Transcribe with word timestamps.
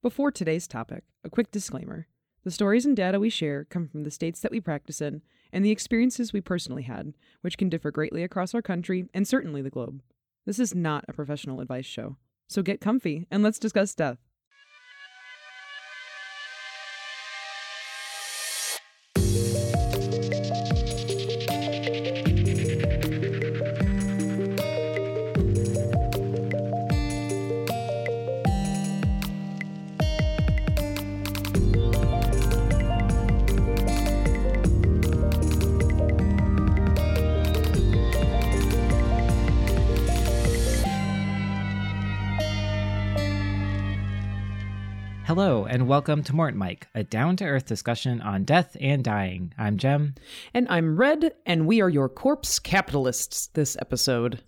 Before 0.00 0.30
today's 0.30 0.68
topic, 0.68 1.02
a 1.24 1.28
quick 1.28 1.50
disclaimer. 1.50 2.06
The 2.44 2.52
stories 2.52 2.86
and 2.86 2.96
data 2.96 3.18
we 3.18 3.30
share 3.30 3.64
come 3.64 3.88
from 3.88 4.04
the 4.04 4.12
states 4.12 4.38
that 4.40 4.52
we 4.52 4.60
practice 4.60 5.00
in 5.00 5.22
and 5.52 5.64
the 5.64 5.72
experiences 5.72 6.32
we 6.32 6.40
personally 6.40 6.84
had, 6.84 7.14
which 7.40 7.58
can 7.58 7.68
differ 7.68 7.90
greatly 7.90 8.22
across 8.22 8.54
our 8.54 8.62
country 8.62 9.08
and 9.12 9.26
certainly 9.26 9.60
the 9.60 9.70
globe. 9.70 10.00
This 10.46 10.60
is 10.60 10.72
not 10.72 11.04
a 11.08 11.12
professional 11.12 11.60
advice 11.60 11.84
show, 11.84 12.16
so 12.46 12.62
get 12.62 12.80
comfy 12.80 13.26
and 13.28 13.42
let's 13.42 13.58
discuss 13.58 13.92
death. 13.92 14.18
Welcome 45.88 46.22
to 46.22 46.36
Mort 46.36 46.54
Mike, 46.54 46.86
a 46.94 47.02
down 47.02 47.34
to 47.36 47.46
earth 47.46 47.64
discussion 47.64 48.20
on 48.20 48.44
death 48.44 48.76
and 48.78 49.02
dying. 49.02 49.54
I'm 49.56 49.78
Jem. 49.78 50.16
And 50.52 50.66
I'm 50.68 50.98
Red, 50.98 51.32
and 51.46 51.66
we 51.66 51.80
are 51.80 51.88
your 51.88 52.10
corpse 52.10 52.58
capitalists 52.58 53.46
this 53.54 53.74
episode. 53.80 54.42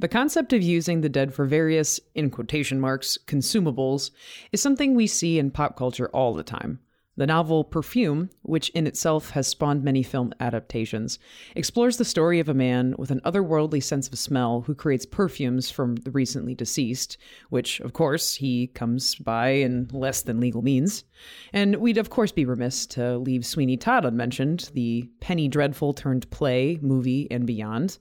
The 0.00 0.08
concept 0.08 0.52
of 0.52 0.62
using 0.62 1.00
the 1.00 1.08
dead 1.08 1.32
for 1.32 1.44
various, 1.44 2.00
in 2.16 2.28
quotation 2.28 2.80
marks, 2.80 3.16
consumables 3.24 4.10
is 4.50 4.60
something 4.60 4.96
we 4.96 5.06
see 5.06 5.38
in 5.38 5.52
pop 5.52 5.76
culture 5.76 6.08
all 6.08 6.34
the 6.34 6.42
time. 6.42 6.80
The 7.16 7.26
novel 7.26 7.62
Perfume, 7.62 8.30
which 8.42 8.70
in 8.70 8.88
itself 8.88 9.30
has 9.30 9.46
spawned 9.46 9.84
many 9.84 10.02
film 10.02 10.34
adaptations, 10.40 11.20
explores 11.54 11.96
the 11.96 12.04
story 12.04 12.40
of 12.40 12.48
a 12.48 12.54
man 12.54 12.96
with 12.98 13.12
an 13.12 13.20
otherworldly 13.24 13.82
sense 13.82 14.08
of 14.08 14.18
smell 14.18 14.62
who 14.62 14.74
creates 14.74 15.06
perfumes 15.06 15.70
from 15.70 15.94
the 15.94 16.10
recently 16.10 16.56
deceased, 16.56 17.16
which, 17.50 17.78
of 17.80 17.92
course, 17.92 18.34
he 18.34 18.66
comes 18.66 19.14
by 19.14 19.50
in 19.50 19.88
less 19.92 20.22
than 20.22 20.40
legal 20.40 20.62
means. 20.62 21.04
And 21.52 21.76
we'd, 21.76 21.98
of 21.98 22.10
course, 22.10 22.32
be 22.32 22.44
remiss 22.44 22.84
to 22.88 23.16
leave 23.18 23.46
Sweeney 23.46 23.76
Todd 23.76 24.04
unmentioned, 24.04 24.70
the 24.74 25.08
Penny 25.20 25.46
Dreadful 25.46 25.94
turned 25.94 26.28
play, 26.30 26.80
movie, 26.82 27.30
and 27.30 27.46
beyond. 27.46 27.98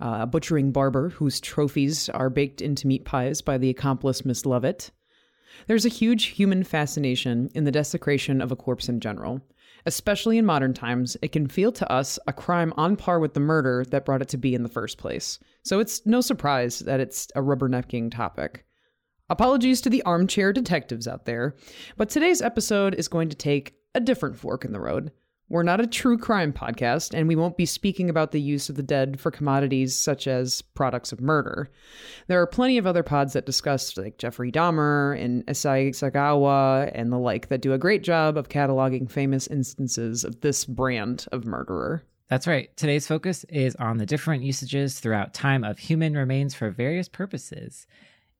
Uh, 0.00 0.18
a 0.22 0.26
butchering 0.26 0.72
barber 0.72 1.10
whose 1.10 1.40
trophies 1.40 2.08
are 2.08 2.30
baked 2.30 2.60
into 2.60 2.88
meat 2.88 3.04
pies 3.04 3.42
by 3.42 3.58
the 3.58 3.70
accomplice 3.70 4.24
Miss 4.24 4.44
Lovett. 4.44 4.90
There's 5.66 5.86
a 5.86 5.90
huge 5.90 6.26
human 6.26 6.64
fascination 6.64 7.50
in 7.54 7.64
the 7.64 7.72
desecration 7.72 8.40
of 8.40 8.52
a 8.52 8.56
corpse 8.56 8.88
in 8.88 9.00
general. 9.00 9.40
Especially 9.86 10.36
in 10.36 10.44
modern 10.44 10.74
times, 10.74 11.16
it 11.22 11.30
can 11.30 11.46
feel 11.46 11.70
to 11.72 11.90
us 11.90 12.18
a 12.26 12.32
crime 12.32 12.72
on 12.76 12.96
par 12.96 13.20
with 13.20 13.34
the 13.34 13.40
murder 13.40 13.84
that 13.90 14.04
brought 14.04 14.22
it 14.22 14.28
to 14.28 14.36
be 14.36 14.54
in 14.54 14.64
the 14.64 14.68
first 14.68 14.98
place. 14.98 15.38
So 15.62 15.78
it's 15.78 16.04
no 16.04 16.20
surprise 16.20 16.80
that 16.80 16.98
it's 16.98 17.28
a 17.36 17.40
rubbernecking 17.40 18.10
topic. 18.10 18.64
Apologies 19.28 19.80
to 19.82 19.90
the 19.90 20.02
armchair 20.02 20.52
detectives 20.52 21.06
out 21.06 21.24
there, 21.24 21.56
but 21.96 22.08
today's 22.08 22.42
episode 22.42 22.94
is 22.94 23.08
going 23.08 23.28
to 23.28 23.36
take 23.36 23.74
a 23.94 24.00
different 24.00 24.36
fork 24.36 24.64
in 24.64 24.72
the 24.72 24.80
road. 24.80 25.12
We're 25.48 25.62
not 25.62 25.80
a 25.80 25.86
true 25.86 26.18
crime 26.18 26.52
podcast, 26.52 27.14
and 27.14 27.28
we 27.28 27.36
won't 27.36 27.56
be 27.56 27.66
speaking 27.66 28.10
about 28.10 28.32
the 28.32 28.40
use 28.40 28.68
of 28.68 28.74
the 28.74 28.82
dead 28.82 29.20
for 29.20 29.30
commodities 29.30 29.94
such 29.94 30.26
as 30.26 30.60
products 30.60 31.12
of 31.12 31.20
murder. 31.20 31.70
There 32.26 32.40
are 32.42 32.48
plenty 32.48 32.78
of 32.78 32.86
other 32.86 33.04
pods 33.04 33.34
that 33.34 33.46
discuss, 33.46 33.96
like 33.96 34.18
Jeffrey 34.18 34.50
Dahmer 34.50 35.16
and 35.22 35.46
Issei 35.46 35.90
Sagawa 35.90 36.90
and 36.94 37.12
the 37.12 37.18
like, 37.18 37.48
that 37.48 37.60
do 37.60 37.72
a 37.72 37.78
great 37.78 38.02
job 38.02 38.36
of 38.36 38.48
cataloging 38.48 39.08
famous 39.08 39.46
instances 39.46 40.24
of 40.24 40.40
this 40.40 40.64
brand 40.64 41.26
of 41.30 41.44
murderer. 41.44 42.02
That's 42.28 42.48
right. 42.48 42.76
Today's 42.76 43.06
focus 43.06 43.44
is 43.44 43.76
on 43.76 43.98
the 43.98 44.06
different 44.06 44.42
usages 44.42 44.98
throughout 44.98 45.32
time 45.32 45.62
of 45.62 45.78
human 45.78 46.16
remains 46.16 46.56
for 46.56 46.70
various 46.70 47.08
purposes. 47.08 47.86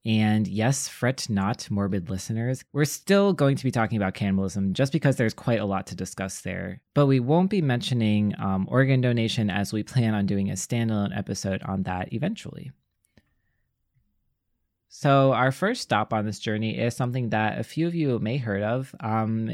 And 0.07 0.47
yes, 0.47 0.87
fret 0.87 1.29
not, 1.29 1.69
morbid 1.69 2.09
listeners. 2.09 2.63
We're 2.71 2.85
still 2.85 3.33
going 3.33 3.57
to 3.57 3.63
be 3.65 3.71
talking 3.71 3.97
about 3.97 4.13
cannibalism 4.13 4.73
just 4.73 4.93
because 4.93 5.17
there's 5.17 5.33
quite 5.33 5.59
a 5.59 5.65
lot 5.65 5.85
to 5.87 5.95
discuss 5.95 6.39
there. 6.39 6.79
But 6.93 7.07
we 7.07 7.19
won't 7.19 7.49
be 7.49 7.61
mentioning 7.61 8.33
um, 8.39 8.69
organ 8.71 9.01
donation 9.01 9.49
as 9.49 9.73
we 9.73 9.83
plan 9.83 10.13
on 10.13 10.25
doing 10.25 10.49
a 10.49 10.53
standalone 10.53 11.15
episode 11.15 11.61
on 11.63 11.83
that 11.83 12.13
eventually. 12.13 12.71
So, 14.87 15.33
our 15.33 15.51
first 15.51 15.81
stop 15.81 16.13
on 16.13 16.25
this 16.25 16.39
journey 16.39 16.79
is 16.79 16.95
something 16.95 17.31
that 17.31 17.59
a 17.59 17.63
few 17.63 17.85
of 17.85 17.93
you 17.93 18.17
may 18.19 18.37
have 18.37 18.45
heard 18.45 18.63
of. 18.63 18.95
Um, 19.01 19.51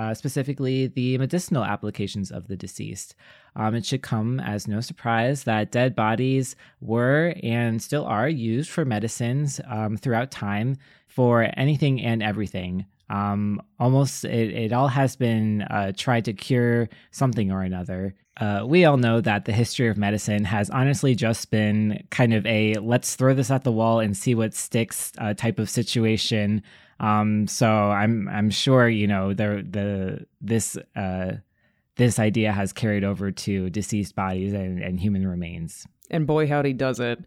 uh, 0.00 0.14
specifically 0.14 0.86
the 0.86 1.18
medicinal 1.18 1.62
applications 1.62 2.30
of 2.30 2.48
the 2.48 2.56
deceased. 2.56 3.14
Um, 3.54 3.74
it 3.74 3.84
should 3.84 4.00
come 4.00 4.40
as 4.40 4.66
no 4.66 4.80
surprise 4.80 5.44
that 5.44 5.70
dead 5.70 5.94
bodies 5.94 6.56
were 6.80 7.34
and 7.42 7.82
still 7.82 8.06
are 8.06 8.28
used 8.28 8.70
for 8.70 8.86
medicines 8.86 9.60
um, 9.68 9.98
throughout 9.98 10.30
time 10.30 10.78
for 11.06 11.50
anything 11.56 12.00
and 12.00 12.22
everything. 12.22 12.86
Um, 13.10 13.60
almost 13.78 14.24
it, 14.24 14.54
it 14.54 14.72
all 14.72 14.88
has 14.88 15.16
been 15.16 15.62
uh, 15.62 15.92
tried 15.94 16.24
to 16.26 16.32
cure 16.32 16.88
something 17.10 17.52
or 17.52 17.60
another. 17.60 18.14
Uh, 18.40 18.64
we 18.66 18.86
all 18.86 18.96
know 18.96 19.20
that 19.20 19.44
the 19.44 19.52
history 19.52 19.88
of 19.88 19.98
medicine 19.98 20.44
has 20.44 20.70
honestly 20.70 21.14
just 21.14 21.50
been 21.50 22.02
kind 22.10 22.32
of 22.32 22.46
a 22.46 22.74
let's 22.76 23.16
throw 23.16 23.34
this 23.34 23.50
at 23.50 23.64
the 23.64 23.72
wall 23.72 24.00
and 24.00 24.16
see 24.16 24.34
what 24.34 24.54
sticks 24.54 25.12
uh, 25.18 25.34
type 25.34 25.58
of 25.58 25.68
situation. 25.68 26.62
Um, 27.00 27.46
so 27.46 27.66
I'm 27.66 28.28
I'm 28.28 28.50
sure 28.50 28.88
you 28.88 29.06
know 29.06 29.32
the 29.32 29.66
the 29.68 30.26
this 30.40 30.76
uh, 30.94 31.32
this 31.96 32.18
idea 32.18 32.52
has 32.52 32.72
carried 32.72 33.04
over 33.04 33.30
to 33.30 33.70
deceased 33.70 34.14
bodies 34.14 34.52
and, 34.52 34.82
and 34.82 35.00
human 35.00 35.26
remains. 35.26 35.86
And 36.10 36.26
boy, 36.26 36.46
howdy, 36.46 36.74
does 36.74 37.00
it. 37.00 37.24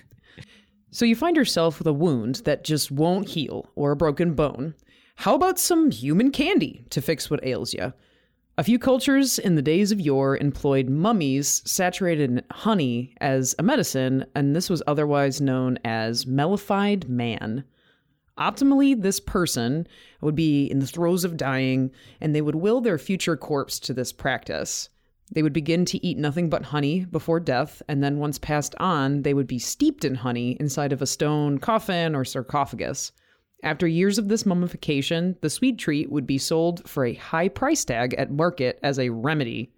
so 0.90 1.04
you 1.04 1.16
find 1.16 1.36
yourself 1.36 1.78
with 1.78 1.86
a 1.86 1.92
wound 1.92 2.42
that 2.44 2.64
just 2.64 2.90
won't 2.90 3.28
heal 3.28 3.70
or 3.74 3.92
a 3.92 3.96
broken 3.96 4.34
bone. 4.34 4.74
How 5.16 5.34
about 5.34 5.58
some 5.58 5.90
human 5.90 6.30
candy 6.30 6.84
to 6.90 7.02
fix 7.02 7.30
what 7.30 7.44
ails 7.44 7.74
you? 7.74 7.92
A 8.58 8.64
few 8.64 8.78
cultures 8.78 9.38
in 9.38 9.54
the 9.54 9.62
days 9.62 9.92
of 9.92 10.00
yore 10.00 10.36
employed 10.36 10.88
mummies 10.88 11.62
saturated 11.64 12.30
in 12.30 12.42
honey 12.50 13.14
as 13.20 13.54
a 13.58 13.62
medicine, 13.62 14.26
and 14.34 14.54
this 14.54 14.68
was 14.68 14.82
otherwise 14.86 15.40
known 15.40 15.78
as 15.84 16.26
mellified 16.26 17.08
man. 17.08 17.64
Optimally, 18.38 19.00
this 19.00 19.20
person 19.20 19.86
would 20.20 20.34
be 20.34 20.66
in 20.66 20.78
the 20.78 20.86
throes 20.86 21.24
of 21.24 21.36
dying, 21.36 21.90
and 22.20 22.34
they 22.34 22.40
would 22.40 22.54
will 22.54 22.80
their 22.80 22.98
future 22.98 23.36
corpse 23.36 23.78
to 23.80 23.92
this 23.92 24.12
practice. 24.12 24.88
They 25.30 25.42
would 25.42 25.52
begin 25.52 25.84
to 25.86 26.04
eat 26.06 26.18
nothing 26.18 26.50
but 26.50 26.64
honey 26.64 27.04
before 27.04 27.40
death, 27.40 27.82
and 27.88 28.02
then 28.02 28.18
once 28.18 28.38
passed 28.38 28.74
on, 28.78 29.22
they 29.22 29.34
would 29.34 29.46
be 29.46 29.58
steeped 29.58 30.04
in 30.04 30.14
honey 30.14 30.56
inside 30.60 30.92
of 30.92 31.02
a 31.02 31.06
stone 31.06 31.58
coffin 31.58 32.14
or 32.14 32.24
sarcophagus. 32.24 33.12
After 33.62 33.86
years 33.86 34.18
of 34.18 34.28
this 34.28 34.44
mummification, 34.44 35.36
the 35.40 35.50
sweet 35.50 35.78
treat 35.78 36.10
would 36.10 36.26
be 36.26 36.38
sold 36.38 36.88
for 36.88 37.04
a 37.04 37.14
high 37.14 37.48
price 37.48 37.84
tag 37.84 38.14
at 38.14 38.30
market 38.30 38.78
as 38.82 38.98
a 38.98 39.10
remedy. 39.10 39.72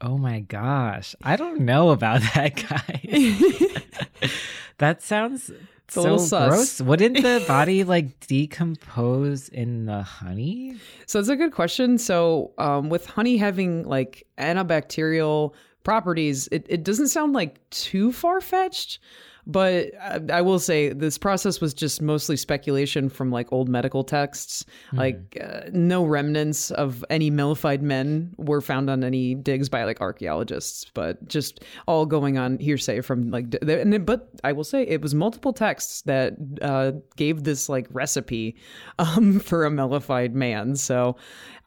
Oh 0.00 0.18
my 0.18 0.40
gosh. 0.40 1.14
I 1.22 1.36
don't 1.36 1.60
know 1.60 1.90
about 1.90 2.20
that, 2.34 2.56
guys. 2.56 4.32
that 4.78 5.02
sounds 5.02 5.50
so 5.88 6.16
sus. 6.16 6.48
gross. 6.48 6.80
Wouldn't 6.80 7.22
the 7.22 7.44
body 7.46 7.84
like 7.84 8.26
decompose 8.26 9.48
in 9.48 9.86
the 9.86 10.02
honey? 10.02 10.76
So 11.06 11.20
it's 11.20 11.28
a 11.28 11.36
good 11.36 11.52
question. 11.52 11.98
So 11.98 12.52
um, 12.58 12.88
with 12.88 13.06
honey 13.06 13.36
having 13.36 13.84
like 13.84 14.26
antibacterial 14.38 15.54
properties, 15.84 16.48
it, 16.52 16.66
it 16.68 16.84
doesn't 16.84 17.08
sound 17.08 17.32
like 17.32 17.68
too 17.70 18.12
far 18.12 18.40
fetched. 18.40 18.98
But 19.46 19.90
I, 20.00 20.20
I 20.34 20.40
will 20.42 20.58
say 20.58 20.92
this 20.92 21.18
process 21.18 21.60
was 21.60 21.74
just 21.74 22.00
mostly 22.00 22.36
speculation 22.36 23.08
from 23.08 23.30
like 23.30 23.52
old 23.52 23.68
medical 23.68 24.04
texts. 24.04 24.64
Hmm. 24.90 24.98
Like 24.98 25.38
uh, 25.42 25.62
no 25.72 26.04
remnants 26.04 26.70
of 26.70 27.04
any 27.10 27.30
mellified 27.30 27.80
men 27.80 28.34
were 28.36 28.60
found 28.60 28.88
on 28.88 29.02
any 29.02 29.34
digs 29.34 29.68
by 29.68 29.84
like 29.84 30.00
archaeologists, 30.00 30.86
but 30.94 31.26
just 31.28 31.64
all 31.86 32.06
going 32.06 32.38
on 32.38 32.58
hearsay 32.58 33.00
from 33.00 33.30
like. 33.30 33.54
And 33.62 34.06
but 34.06 34.28
I 34.44 34.52
will 34.52 34.64
say 34.64 34.82
it 34.82 35.02
was 35.02 35.14
multiple 35.14 35.52
texts 35.52 36.02
that 36.02 36.34
uh, 36.60 36.92
gave 37.16 37.44
this 37.44 37.68
like 37.68 37.86
recipe 37.90 38.56
um, 38.98 39.40
for 39.40 39.64
a 39.64 39.70
mellified 39.70 40.32
man. 40.32 40.76
So 40.76 41.16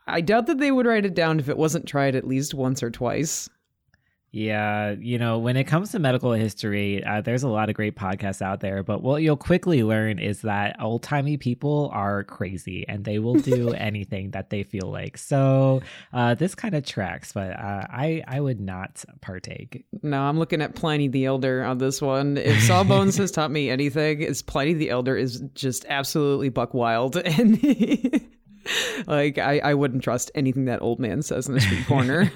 I 0.07 0.21
doubt 0.21 0.47
that 0.47 0.59
they 0.59 0.71
would 0.71 0.85
write 0.85 1.05
it 1.05 1.15
down 1.15 1.39
if 1.39 1.49
it 1.49 1.57
wasn't 1.57 1.87
tried 1.87 2.15
at 2.15 2.27
least 2.27 2.53
once 2.53 2.83
or 2.83 2.91
twice. 2.91 3.49
Yeah, 4.35 4.95
you 4.99 5.17
know, 5.17 5.39
when 5.39 5.55
it 5.55 5.63
comes 5.63 5.91
to 5.91 5.99
medical 5.99 6.33
history, 6.33 7.01
uh, 7.01 7.21
there's 7.21 7.43
a 7.43 7.47
lot 7.47 7.69
of 7.69 7.75
great 7.75 7.95
podcasts 7.95 8.41
out 8.41 8.59
there. 8.59 8.83
But 8.83 9.01
what 9.01 9.21
you'll 9.21 9.37
quickly 9.37 9.81
learn 9.81 10.19
is 10.19 10.41
that 10.41 10.75
old 10.81 11.03
timey 11.03 11.37
people 11.37 11.89
are 11.93 12.25
crazy 12.25 12.85
and 12.85 13.05
they 13.05 13.17
will 13.17 13.35
do 13.35 13.71
anything 13.73 14.31
that 14.31 14.49
they 14.49 14.63
feel 14.63 14.91
like. 14.91 15.17
So 15.17 15.83
uh, 16.11 16.35
this 16.35 16.53
kind 16.53 16.75
of 16.75 16.83
tracks, 16.83 17.31
but 17.31 17.51
uh, 17.51 17.87
I 17.89 18.23
I 18.27 18.41
would 18.41 18.59
not 18.59 19.05
partake. 19.21 19.85
No, 20.03 20.23
I'm 20.23 20.37
looking 20.37 20.61
at 20.61 20.75
Pliny 20.75 21.07
the 21.07 21.23
Elder 21.23 21.63
on 21.63 21.77
this 21.77 22.01
one. 22.01 22.35
If 22.35 22.61
Sawbones 22.63 23.15
has 23.15 23.31
taught 23.31 23.51
me 23.51 23.69
anything, 23.69 24.21
is 24.21 24.41
Pliny 24.41 24.73
the 24.73 24.89
Elder 24.89 25.15
is 25.15 25.45
just 25.53 25.85
absolutely 25.87 26.49
buck 26.49 26.73
wild 26.73 27.15
and. 27.25 28.27
like 29.07 29.37
I, 29.37 29.59
I 29.59 29.73
wouldn't 29.75 30.03
trust 30.03 30.29
anything 30.35 30.65
that 30.65 30.81
old 30.81 30.99
man 30.99 31.21
says 31.21 31.47
in 31.47 31.53
the 31.53 31.61
street 31.61 31.85
corner. 31.85 32.29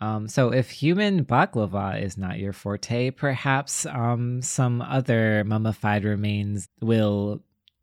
Um, 0.00 0.28
so, 0.28 0.52
if 0.52 0.70
human 0.70 1.24
baklava 1.24 2.02
is 2.02 2.18
not 2.18 2.38
your 2.38 2.52
forte, 2.52 3.10
perhaps 3.10 3.86
um, 3.86 4.42
some 4.42 4.82
other 4.82 5.44
mummified 5.44 6.04
remains 6.04 6.68
will 6.80 7.42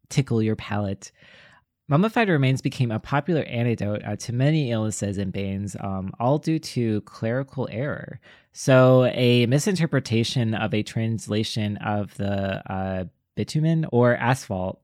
tickle 0.09 0.41
your 0.41 0.55
palate. 0.55 1.11
Mummified 1.87 2.29
remains 2.29 2.61
became 2.61 2.91
a 2.91 2.99
popular 2.99 3.43
antidote 3.43 4.01
uh, 4.05 4.15
to 4.17 4.33
many 4.33 4.71
illnesses 4.71 5.17
and 5.17 5.33
banes, 5.33 5.75
um, 5.79 6.11
all 6.19 6.37
due 6.37 6.59
to 6.59 7.01
clerical 7.01 7.67
error. 7.71 8.19
So, 8.53 9.05
a 9.13 9.45
misinterpretation 9.47 10.53
of 10.53 10.73
a 10.73 10.83
translation 10.83 11.77
of 11.77 12.15
the 12.17 12.71
uh, 12.71 13.05
bitumen 13.35 13.87
or 13.91 14.15
asphalt 14.17 14.81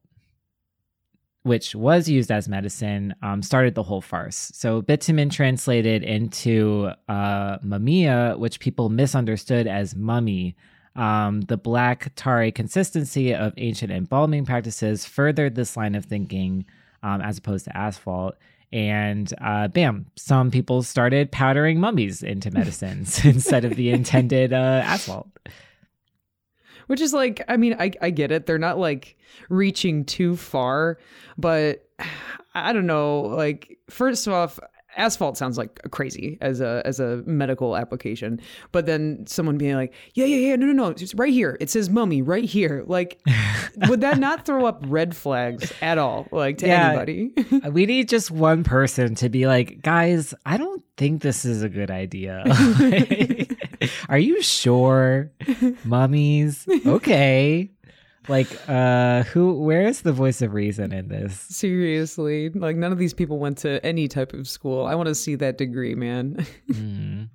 which 1.48 1.74
was 1.74 2.10
used 2.10 2.32
as 2.32 2.48
medicine, 2.48 3.16
um, 3.22 3.42
started 3.42 3.74
the 3.74 3.84
whole 3.84 4.02
farce. 4.02 4.52
So 4.54 4.82
bitumen 4.82 5.30
translated 5.30 6.04
into 6.04 6.92
uh, 7.08 7.58
mumia, 7.60 8.38
which 8.38 8.60
people 8.60 8.90
misunderstood 8.90 9.66
as 9.66 9.96
mummy. 9.96 10.56
Um, 10.96 11.42
the 11.42 11.58
black 11.58 12.12
tarry 12.16 12.52
consistency 12.52 13.34
of 13.34 13.54
ancient 13.58 13.92
embalming 13.92 14.46
practices 14.46 15.06
furthered 15.06 15.56
this 15.56 15.78
line 15.78 15.96
of 15.96 16.06
thinking 16.06 16.66
um, 17.04 17.22
as 17.22 17.38
opposed 17.38 17.66
to 17.66 17.78
asphalt. 17.78 18.36
And 18.74 19.34
uh, 19.40 19.70
bam, 19.70 20.08
some 20.16 20.52
people 20.52 20.84
started 20.84 21.32
powdering 21.32 21.80
mummies 21.80 22.22
into 22.22 22.52
medicines 22.52 23.24
instead 23.26 23.64
of 23.64 23.76
the 23.76 23.92
intended 23.92 24.52
uh, 24.52 24.82
asphalt 24.84 25.30
which 26.88 27.02
is 27.02 27.14
like 27.14 27.44
i 27.48 27.58
mean 27.58 27.76
I, 27.80 27.92
I 28.02 28.10
get 28.10 28.32
it. 28.32 28.46
They're 28.46 28.58
not 28.58 28.78
like 28.78 29.16
reaching 29.50 30.06
too 30.06 30.36
far 30.36 30.98
but 31.38 31.88
i 32.56 32.74
don't 32.74 32.88
know. 32.88 33.22
Like 33.22 33.78
first 33.90 34.28
off 34.28 34.60
asphalt 34.98 35.38
sounds 35.38 35.60
like 35.60 35.80
crazy 35.92 36.40
as 36.42 36.60
a 36.60 36.82
as 36.84 37.00
a 37.00 37.18
medical 37.26 37.78
application. 37.78 38.42
But 38.72 38.88
then 38.88 39.26
someone 39.28 39.58
being 39.58 39.76
like 39.76 39.94
yeah 40.16 40.26
yeah 40.26 40.50
yeah 40.50 40.56
no 40.56 40.66
no 40.66 40.74
no 40.74 40.88
it's 40.88 41.14
right 41.16 41.32
here. 41.32 41.56
It 41.60 41.70
says 41.70 41.90
mummy 41.90 42.22
right 42.22 42.44
here. 42.44 42.84
Like 42.88 43.22
would 43.88 44.02
that 44.02 44.18
not 44.18 44.46
throw 44.46 44.66
up 44.66 44.84
red 44.88 45.16
flags 45.16 45.72
at 45.82 45.98
all 45.98 46.28
like 46.32 46.58
to 46.60 46.68
yeah, 46.68 46.90
anybody? 46.90 47.32
We 47.72 47.86
need 47.86 48.10
just 48.10 48.32
one 48.32 48.64
person 48.64 49.14
to 49.16 49.30
be 49.30 49.46
like 49.46 49.82
guys 49.82 50.34
i 50.46 50.58
don't 50.58 50.84
think 50.96 51.22
this 51.22 51.46
is 51.46 51.62
a 51.62 51.70
good 51.70 51.92
idea 51.92 52.44
are 54.10 54.18
you 54.20 54.42
sure 54.42 55.32
mummies? 55.84 56.68
Okay. 56.86 57.72
Like 58.30 58.50
uh 58.68 59.24
who 59.24 59.54
where 59.54 59.88
is 59.88 60.02
the 60.02 60.12
voice 60.12 60.42
of 60.42 60.54
reason 60.54 60.92
in 60.92 61.08
this? 61.08 61.34
Seriously. 61.40 62.50
Like 62.50 62.76
none 62.76 62.92
of 62.92 62.98
these 62.98 63.14
people 63.14 63.40
went 63.40 63.58
to 63.60 63.84
any 63.86 64.08
type 64.10 64.34
of 64.34 64.50
school. 64.50 64.86
I 64.86 64.96
want 64.96 65.08
to 65.08 65.16
see 65.16 65.36
that 65.36 65.58
degree 65.58 65.96
man. 65.96 66.46
Mm. 66.70 67.30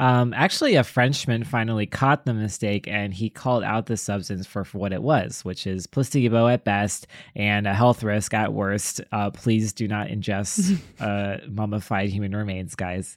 um 0.00 0.32
actually 0.34 0.74
a 0.74 0.82
frenchman 0.82 1.44
finally 1.44 1.86
caught 1.86 2.24
the 2.24 2.34
mistake 2.34 2.88
and 2.88 3.14
he 3.14 3.30
called 3.30 3.62
out 3.62 3.86
the 3.86 3.96
substance 3.96 4.48
for, 4.48 4.64
for 4.64 4.78
what 4.78 4.92
it 4.92 5.00
was 5.00 5.44
which 5.44 5.64
is 5.64 5.86
placebo 5.86 6.48
at 6.48 6.64
best 6.64 7.06
and 7.36 7.66
a 7.68 7.72
health 7.74 8.02
risk 8.02 8.34
at 8.34 8.52
worst. 8.52 9.00
Uh 9.12 9.30
please 9.30 9.72
do 9.72 9.86
not 9.86 10.08
ingest 10.08 10.76
uh 11.00 11.36
mummified 11.48 12.08
human 12.08 12.34
remains 12.34 12.74
guys 12.74 13.16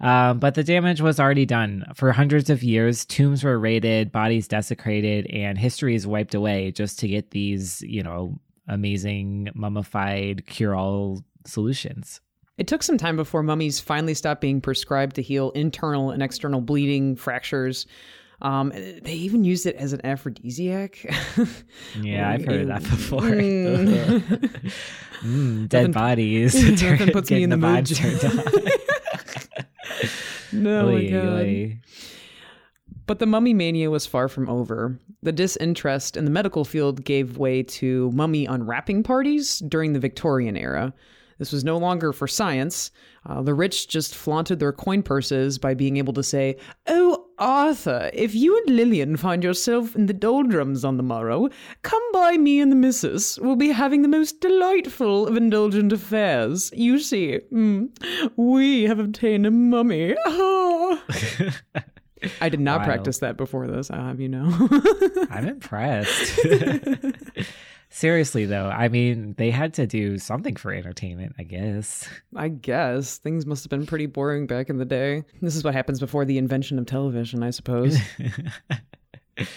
um, 0.00 0.38
but 0.38 0.54
the 0.54 0.64
damage 0.64 1.00
was 1.00 1.18
already 1.18 1.46
done. 1.46 1.84
For 1.94 2.12
hundreds 2.12 2.50
of 2.50 2.62
years, 2.62 3.04
tombs 3.04 3.42
were 3.42 3.58
raided, 3.58 4.12
bodies 4.12 4.46
desecrated, 4.46 5.26
and 5.26 5.58
history 5.58 5.94
is 5.94 6.06
wiped 6.06 6.34
away 6.34 6.70
just 6.70 6.98
to 7.00 7.08
get 7.08 7.30
these, 7.30 7.82
you 7.82 8.02
know, 8.02 8.38
amazing 8.68 9.48
mummified 9.54 10.46
cure 10.46 10.76
all 10.76 11.24
solutions. 11.46 12.20
It 12.58 12.66
took 12.66 12.82
some 12.82 12.98
time 12.98 13.16
before 13.16 13.42
mummies 13.42 13.80
finally 13.80 14.14
stopped 14.14 14.40
being 14.40 14.60
prescribed 14.60 15.16
to 15.16 15.22
heal 15.22 15.50
internal 15.50 16.10
and 16.10 16.22
external 16.22 16.60
bleeding, 16.60 17.16
fractures. 17.16 17.86
Um, 18.40 18.70
they 18.70 19.14
even 19.14 19.42
used 19.42 19.66
it 19.66 19.76
as 19.76 19.92
an 19.92 20.00
aphrodisiac. 20.04 21.04
yeah, 22.00 22.30
I've 22.30 22.44
heard 22.44 22.62
of 22.62 22.68
that 22.68 22.82
before. 22.82 23.20
Mm. 23.22 24.72
mm, 25.22 25.68
dead 25.68 25.92
bodies. 25.92 26.54
Nothing 26.82 27.10
puts 27.10 27.30
me 27.30 27.42
in 27.42 27.50
the, 27.50 27.56
the 27.56 27.66
mood 27.66 27.86
no, 30.58 30.92
my 30.92 31.04
God. 31.04 31.40
Oy. 31.40 31.80
But 33.06 33.18
the 33.20 33.26
mummy 33.26 33.54
mania 33.54 33.90
was 33.90 34.06
far 34.06 34.28
from 34.28 34.48
over. 34.50 34.98
The 35.22 35.32
disinterest 35.32 36.16
in 36.16 36.24
the 36.26 36.30
medical 36.30 36.64
field 36.64 37.04
gave 37.04 37.38
way 37.38 37.62
to 37.62 38.10
mummy 38.12 38.44
unwrapping 38.44 39.02
parties 39.02 39.60
during 39.60 39.94
the 39.94 39.98
Victorian 39.98 40.56
era. 40.56 40.92
This 41.38 41.52
was 41.52 41.64
no 41.64 41.78
longer 41.78 42.12
for 42.12 42.28
science. 42.28 42.90
Uh, 43.24 43.42
the 43.42 43.54
rich 43.54 43.88
just 43.88 44.14
flaunted 44.14 44.58
their 44.58 44.72
coin 44.72 45.02
purses 45.02 45.58
by 45.58 45.72
being 45.72 45.96
able 45.96 46.12
to 46.12 46.22
say, 46.22 46.56
Oh, 46.86 47.17
Arthur, 47.38 48.10
if 48.12 48.34
you 48.34 48.56
and 48.58 48.76
Lillian 48.76 49.16
find 49.16 49.44
yourself 49.44 49.94
in 49.94 50.06
the 50.06 50.12
doldrums 50.12 50.84
on 50.84 50.96
the 50.96 51.02
morrow, 51.02 51.48
come 51.82 52.02
by 52.12 52.36
me 52.36 52.60
and 52.60 52.70
the 52.72 52.76
missus. 52.76 53.38
We'll 53.40 53.56
be 53.56 53.70
having 53.70 54.02
the 54.02 54.08
most 54.08 54.40
delightful 54.40 55.26
of 55.26 55.36
indulgent 55.36 55.92
affairs. 55.92 56.70
You 56.74 56.98
see, 56.98 57.40
mm, 57.52 57.88
we 58.36 58.84
have 58.84 58.98
obtained 58.98 59.46
a 59.46 59.50
mummy. 59.50 60.14
I 62.40 62.48
did 62.48 62.60
not 62.60 62.84
practice 62.84 63.18
that 63.18 63.36
before 63.36 63.66
this, 63.66 63.90
I'll 63.90 64.04
have 64.04 64.20
you 64.20 64.28
know. 64.28 64.68
I'm 65.30 65.46
impressed. 65.46 66.40
Seriously, 67.90 68.44
though, 68.44 68.68
I 68.68 68.88
mean, 68.88 69.34
they 69.38 69.50
had 69.50 69.74
to 69.74 69.86
do 69.86 70.18
something 70.18 70.56
for 70.56 70.72
entertainment, 70.72 71.34
I 71.38 71.42
guess. 71.42 72.08
I 72.36 72.48
guess. 72.48 73.16
Things 73.18 73.46
must 73.46 73.64
have 73.64 73.70
been 73.70 73.86
pretty 73.86 74.06
boring 74.06 74.46
back 74.46 74.68
in 74.68 74.76
the 74.76 74.84
day. 74.84 75.24
This 75.40 75.56
is 75.56 75.64
what 75.64 75.74
happens 75.74 75.98
before 75.98 76.24
the 76.24 76.38
invention 76.38 76.78
of 76.78 76.86
television, 76.86 77.42
I 77.42 77.50
suppose. 77.50 77.96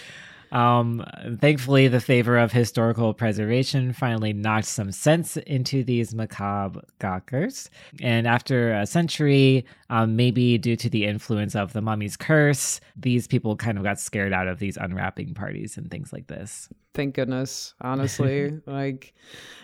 Um, 0.52 1.02
thankfully, 1.40 1.88
the 1.88 2.00
favor 2.00 2.36
of 2.36 2.52
historical 2.52 3.14
preservation 3.14 3.94
finally 3.94 4.34
knocked 4.34 4.66
some 4.66 4.92
sense 4.92 5.38
into 5.38 5.82
these 5.82 6.14
macabre 6.14 6.82
gawkers. 6.98 7.70
And 8.02 8.26
after 8.26 8.74
a 8.74 8.86
century, 8.86 9.64
um, 9.88 10.14
maybe 10.14 10.58
due 10.58 10.76
to 10.76 10.90
the 10.90 11.06
influence 11.06 11.56
of 11.56 11.72
the 11.72 11.80
mummy's 11.80 12.18
curse, 12.18 12.80
these 12.94 13.26
people 13.26 13.56
kind 13.56 13.78
of 13.78 13.84
got 13.84 13.98
scared 13.98 14.34
out 14.34 14.46
of 14.46 14.58
these 14.58 14.76
unwrapping 14.76 15.32
parties 15.32 15.78
and 15.78 15.90
things 15.90 16.12
like 16.12 16.26
this. 16.26 16.68
Thank 16.94 17.14
goodness, 17.14 17.74
honestly. 17.80 18.60
like, 18.66 19.14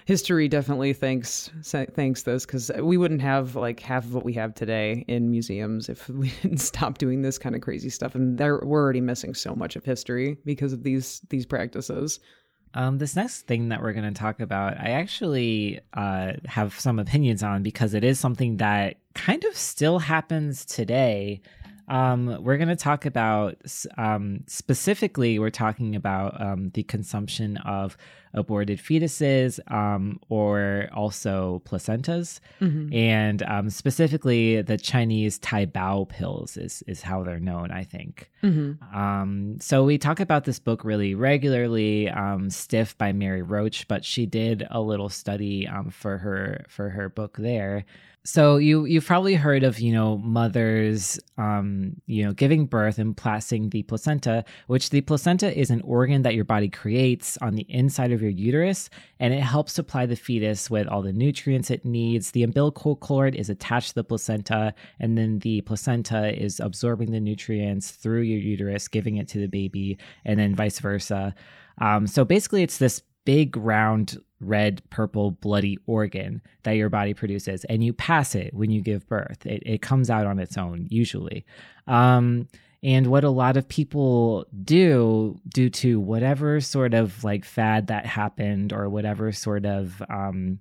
history 0.06 0.48
definitely 0.48 0.94
thanks 0.94 1.50
thanks 1.62 2.22
this 2.22 2.46
because 2.46 2.70
we 2.80 2.96
wouldn't 2.96 3.20
have 3.20 3.56
like 3.56 3.80
half 3.80 4.04
of 4.04 4.14
what 4.14 4.24
we 4.24 4.32
have 4.32 4.54
today 4.54 5.04
in 5.06 5.30
museums 5.30 5.90
if 5.90 6.08
we 6.08 6.30
didn't 6.42 6.58
stop 6.58 6.96
doing 6.96 7.20
this 7.20 7.36
kind 7.38 7.54
of 7.54 7.60
crazy 7.60 7.90
stuff. 7.90 8.14
And 8.14 8.38
there, 8.38 8.60
we're 8.62 8.82
already 8.82 9.02
missing 9.02 9.34
so 9.34 9.54
much 9.54 9.76
of 9.76 9.84
history 9.84 10.38
because 10.44 10.72
of 10.72 10.82
these 10.82 11.20
these 11.28 11.44
practices. 11.44 12.20
Um, 12.74 12.98
this 12.98 13.16
next 13.16 13.46
thing 13.46 13.70
that 13.70 13.82
we're 13.82 13.92
going 13.92 14.12
to 14.12 14.18
talk 14.18 14.40
about, 14.40 14.78
I 14.78 14.90
actually 14.90 15.80
uh, 15.94 16.32
have 16.46 16.78
some 16.78 16.98
opinions 16.98 17.42
on 17.42 17.62
because 17.62 17.94
it 17.94 18.04
is 18.04 18.20
something 18.20 18.58
that 18.58 18.98
kind 19.14 19.44
of 19.44 19.56
still 19.56 19.98
happens 19.98 20.64
today. 20.64 21.40
Um, 21.88 22.42
we're 22.42 22.58
going 22.58 22.68
to 22.68 22.76
talk 22.76 23.06
about 23.06 23.56
um, 23.96 24.44
specifically, 24.46 25.38
we're 25.38 25.50
talking 25.50 25.96
about 25.96 26.40
um, 26.40 26.70
the 26.74 26.82
consumption 26.82 27.56
of 27.58 27.96
aborted 28.34 28.78
fetuses 28.78 29.58
um, 29.72 30.20
or 30.28 30.88
also 30.94 31.62
placentas. 31.64 32.40
Mm-hmm. 32.60 32.94
And 32.94 33.42
um, 33.44 33.70
specifically, 33.70 34.60
the 34.62 34.76
Chinese 34.76 35.38
Tai 35.38 35.66
Bao 35.66 36.08
pills 36.08 36.56
is, 36.56 36.82
is 36.86 37.00
how 37.02 37.24
they're 37.24 37.40
known, 37.40 37.70
I 37.70 37.84
think. 37.84 38.30
Mm-hmm. 38.42 38.96
Um, 38.96 39.56
so 39.60 39.82
we 39.84 39.98
talk 39.98 40.20
about 40.20 40.44
this 40.44 40.58
book 40.58 40.84
really 40.84 41.14
regularly, 41.14 42.12
Stiff 42.48 42.96
by 42.98 43.12
Mary 43.12 43.42
Roach, 43.42 43.88
but 43.88 44.04
she 44.04 44.26
did 44.26 44.66
a 44.70 44.80
little 44.80 45.08
study 45.08 45.68
for 45.90 46.18
her 46.18 46.64
for 46.68 46.90
her 46.90 47.08
book 47.08 47.36
there. 47.38 47.84
So 48.24 48.58
you 48.58 48.84
you've 48.84 49.06
probably 49.06 49.36
heard 49.36 49.62
of 49.62 49.80
you 49.80 49.92
know 49.92 50.18
mothers 50.18 51.18
um, 51.38 51.94
you 52.06 52.24
know 52.24 52.32
giving 52.32 52.66
birth 52.66 52.98
and 52.98 53.16
placing 53.16 53.70
the 53.70 53.82
placenta, 53.84 54.44
which 54.66 54.90
the 54.90 55.00
placenta 55.00 55.58
is 55.58 55.70
an 55.70 55.80
organ 55.82 56.22
that 56.22 56.34
your 56.34 56.44
body 56.44 56.68
creates 56.68 57.38
on 57.38 57.54
the 57.54 57.66
inside 57.68 58.12
of 58.12 58.20
your 58.20 58.30
uterus 58.30 58.90
and 59.18 59.32
it 59.32 59.40
helps 59.40 59.72
supply 59.72 60.04
the 60.04 60.16
fetus 60.16 60.70
with 60.70 60.86
all 60.88 61.02
the 61.02 61.12
nutrients 61.12 61.70
it 61.70 61.84
needs. 61.84 62.32
The 62.32 62.42
umbilical 62.42 62.96
cord 62.96 63.34
is 63.34 63.50
attached 63.50 63.90
to 63.90 63.94
the 63.94 64.04
placenta, 64.04 64.74
and 65.00 65.16
then 65.16 65.38
the 65.38 65.60
placenta 65.62 66.40
is 66.40 66.60
absorbing 66.60 67.12
the 67.12 67.20
nutrients 67.20 67.92
through 67.92 68.22
your 68.22 68.40
uterus, 68.40 68.88
giving 68.88 69.16
it 69.16 69.28
to 69.28 69.38
the 69.38 69.46
baby, 69.46 69.98
and 70.24 70.38
then 70.38 70.54
vice 70.54 70.80
versa. 70.80 71.34
Um, 71.80 72.06
so 72.06 72.24
basically, 72.24 72.62
it's 72.62 72.78
this 72.78 73.02
big, 73.28 73.58
round, 73.58 74.16
red, 74.40 74.80
purple, 74.88 75.32
bloody 75.32 75.76
organ 75.84 76.40
that 76.62 76.78
your 76.78 76.88
body 76.88 77.12
produces, 77.12 77.62
and 77.64 77.84
you 77.84 77.92
pass 77.92 78.34
it 78.34 78.54
when 78.54 78.70
you 78.70 78.80
give 78.80 79.06
birth. 79.06 79.44
It, 79.44 79.62
it 79.66 79.82
comes 79.82 80.08
out 80.08 80.26
on 80.26 80.38
its 80.38 80.56
own, 80.56 80.86
usually. 80.88 81.44
Um, 81.86 82.48
and 82.82 83.08
what 83.08 83.24
a 83.24 83.28
lot 83.28 83.58
of 83.58 83.68
people 83.68 84.46
do, 84.64 85.38
due 85.46 85.68
to 85.68 86.00
whatever 86.00 86.58
sort 86.62 86.94
of 86.94 87.22
like 87.22 87.44
fad 87.44 87.88
that 87.88 88.06
happened 88.06 88.72
or 88.72 88.88
whatever 88.88 89.30
sort 89.30 89.66
of, 89.66 90.02
um, 90.08 90.58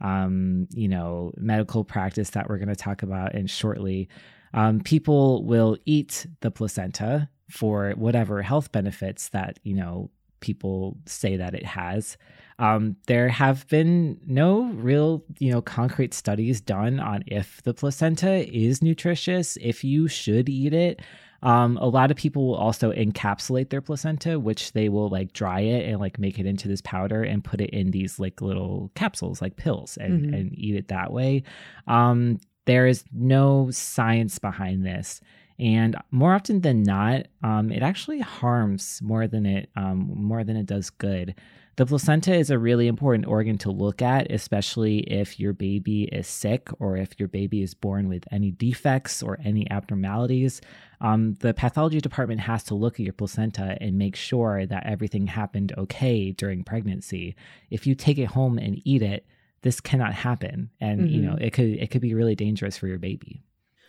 um, 0.00 0.68
you 0.72 0.88
know, 0.88 1.34
medical 1.36 1.84
practice 1.84 2.30
that 2.30 2.48
we're 2.48 2.56
going 2.56 2.68
to 2.68 2.76
talk 2.76 3.02
about 3.02 3.34
in 3.34 3.46
shortly, 3.46 4.08
um, 4.54 4.80
people 4.80 5.44
will 5.44 5.76
eat 5.84 6.26
the 6.40 6.50
placenta 6.50 7.28
for 7.50 7.90
whatever 7.90 8.40
health 8.40 8.72
benefits 8.72 9.28
that, 9.28 9.58
you 9.64 9.74
know, 9.74 10.08
people 10.46 10.96
say 11.06 11.36
that 11.36 11.54
it 11.54 11.66
has. 11.66 12.16
Um, 12.58 12.96
there 13.06 13.28
have 13.28 13.66
been 13.68 14.18
no 14.26 14.64
real, 14.72 15.22
you 15.38 15.52
know, 15.52 15.60
concrete 15.60 16.14
studies 16.14 16.60
done 16.60 17.00
on 17.00 17.24
if 17.26 17.60
the 17.64 17.74
placenta 17.74 18.48
is 18.50 18.80
nutritious, 18.80 19.58
if 19.60 19.84
you 19.84 20.08
should 20.08 20.48
eat 20.48 20.72
it. 20.72 21.02
Um, 21.42 21.76
a 21.76 21.86
lot 21.86 22.10
of 22.10 22.16
people 22.16 22.46
will 22.46 22.56
also 22.56 22.92
encapsulate 22.92 23.68
their 23.68 23.82
placenta, 23.82 24.40
which 24.40 24.72
they 24.72 24.88
will 24.88 25.10
like 25.10 25.32
dry 25.32 25.60
it 25.60 25.86
and 25.88 26.00
like 26.00 26.18
make 26.18 26.38
it 26.38 26.46
into 26.46 26.66
this 26.66 26.80
powder 26.80 27.22
and 27.22 27.44
put 27.44 27.60
it 27.60 27.70
in 27.70 27.90
these 27.90 28.18
like 28.18 28.40
little 28.40 28.90
capsules, 28.94 29.42
like 29.42 29.56
pills, 29.56 29.98
and, 29.98 30.22
mm-hmm. 30.22 30.34
and 30.34 30.58
eat 30.58 30.76
it 30.76 30.88
that 30.88 31.12
way. 31.12 31.42
Um, 31.86 32.38
there 32.64 32.86
is 32.86 33.04
no 33.12 33.70
science 33.70 34.38
behind 34.38 34.86
this. 34.86 35.20
And 35.58 35.96
more 36.10 36.34
often 36.34 36.60
than 36.60 36.82
not, 36.82 37.26
um, 37.42 37.72
it 37.72 37.82
actually 37.82 38.20
harms 38.20 39.00
more 39.02 39.26
than 39.26 39.46
it 39.46 39.70
um, 39.76 40.12
more 40.14 40.44
than 40.44 40.56
it 40.56 40.66
does 40.66 40.90
good. 40.90 41.34
The 41.76 41.84
placenta 41.84 42.34
is 42.34 42.48
a 42.48 42.58
really 42.58 42.86
important 42.86 43.26
organ 43.26 43.58
to 43.58 43.70
look 43.70 44.00
at, 44.00 44.30
especially 44.32 45.00
if 45.00 45.38
your 45.38 45.52
baby 45.52 46.04
is 46.04 46.26
sick 46.26 46.70
or 46.80 46.96
if 46.96 47.20
your 47.20 47.28
baby 47.28 47.60
is 47.60 47.74
born 47.74 48.08
with 48.08 48.24
any 48.30 48.50
defects 48.50 49.22
or 49.22 49.38
any 49.44 49.70
abnormalities. 49.70 50.62
Um, 51.02 51.34
the 51.40 51.52
pathology 51.52 52.00
department 52.00 52.40
has 52.40 52.62
to 52.64 52.74
look 52.74 52.94
at 52.94 53.00
your 53.00 53.12
placenta 53.12 53.76
and 53.78 53.98
make 53.98 54.16
sure 54.16 54.64
that 54.64 54.86
everything 54.86 55.26
happened 55.26 55.74
okay 55.76 56.32
during 56.32 56.64
pregnancy. 56.64 57.36
If 57.70 57.86
you 57.86 57.94
take 57.94 58.16
it 58.16 58.26
home 58.28 58.56
and 58.56 58.80
eat 58.86 59.02
it, 59.02 59.26
this 59.60 59.80
cannot 59.80 60.14
happen, 60.14 60.70
and 60.80 61.00
mm-hmm. 61.00 61.08
you 61.08 61.22
know 61.22 61.36
it 61.40 61.52
could 61.52 61.70
it 61.70 61.90
could 61.90 62.00
be 62.00 62.14
really 62.14 62.36
dangerous 62.36 62.78
for 62.78 62.86
your 62.86 62.98
baby. 62.98 63.42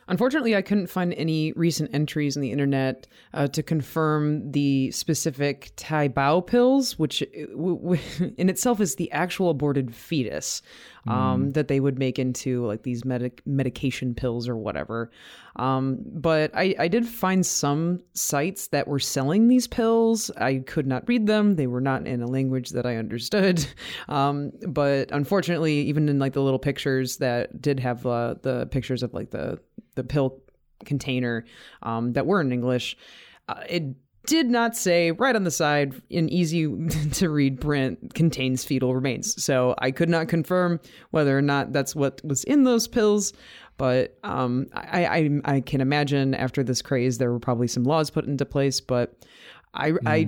Unfortunately, 0.09 0.55
I 0.55 0.61
couldn't 0.61 0.87
find 0.87 1.13
any 1.13 1.51
recent 1.53 1.93
entries 1.93 2.35
in 2.35 2.41
the 2.41 2.51
internet 2.51 3.07
uh, 3.33 3.47
to 3.47 3.61
confirm 3.61 4.51
the 4.51 4.89
specific 4.91 5.71
Tai 5.75 6.09
Bao 6.09 6.45
pills, 6.45 6.97
which 6.97 7.21
in 8.37 8.49
itself 8.49 8.79
is 8.79 8.95
the 8.95 9.11
actual 9.11 9.49
aborted 9.49 9.93
fetus 9.93 10.61
um, 11.07 11.47
mm. 11.47 11.53
that 11.53 11.67
they 11.67 11.79
would 11.79 11.99
make 11.99 12.19
into 12.19 12.65
like 12.65 12.83
these 12.83 13.03
medic- 13.03 13.41
medication 13.45 14.13
pills 14.13 14.47
or 14.47 14.55
whatever. 14.55 15.11
Um, 15.57 15.97
but 16.05 16.51
I, 16.55 16.75
I 16.79 16.87
did 16.87 17.05
find 17.05 17.45
some 17.45 17.99
sites 18.13 18.67
that 18.67 18.87
were 18.87 18.99
selling 18.99 19.47
these 19.47 19.67
pills. 19.67 20.29
I 20.37 20.63
could 20.65 20.87
not 20.87 21.07
read 21.07 21.27
them; 21.27 21.55
they 21.55 21.67
were 21.67 21.81
not 21.81 22.05
in 22.07 22.21
a 22.21 22.27
language 22.27 22.69
that 22.69 22.85
I 22.85 22.95
understood. 22.95 23.65
Um, 24.09 24.51
but 24.67 25.11
unfortunately, 25.11 25.81
even 25.81 26.07
in 26.07 26.17
like 26.19 26.33
the 26.33 26.41
little 26.41 26.59
pictures 26.59 27.17
that 27.17 27.61
did 27.61 27.79
have 27.79 28.05
uh, 28.05 28.35
the 28.41 28.67
pictures 28.67 29.03
of 29.03 29.13
like 29.13 29.31
the 29.31 29.59
the 29.97 30.03
pill 30.05 30.39
container 30.85 31.43
um, 31.83 32.13
that 32.13 32.25
were 32.25 32.39
in 32.39 32.53
English, 32.53 32.95
uh, 33.49 33.63
it 33.67 33.83
did 34.27 34.49
not 34.49 34.75
say 34.75 35.11
right 35.11 35.35
on 35.35 35.45
the 35.45 35.51
side 35.51 35.99
in 36.09 36.29
easy 36.29 36.67
to 37.13 37.29
read 37.29 37.59
print 37.59 38.13
contains 38.13 38.63
fetal 38.63 38.93
remains. 38.93 39.41
So 39.43 39.73
I 39.79 39.91
could 39.91 40.09
not 40.09 40.27
confirm 40.27 40.79
whether 41.11 41.35
or 41.35 41.41
not 41.41 41.73
that's 41.73 41.95
what 41.95 42.21
was 42.23 42.43
in 42.43 42.63
those 42.63 42.87
pills. 42.87 43.33
But 43.77 44.17
um, 44.23 44.67
I, 44.73 45.05
I, 45.05 45.29
I 45.45 45.61
can 45.61 45.81
imagine 45.81 46.33
after 46.33 46.63
this 46.63 46.81
craze, 46.81 47.19
there 47.19 47.31
were 47.31 47.39
probably 47.39 47.67
some 47.67 47.83
laws 47.83 48.09
put 48.09 48.25
into 48.25 48.45
place. 48.45 48.81
But 48.81 49.23
I, 49.73 49.91
mm. 49.91 49.99
I 50.05 50.23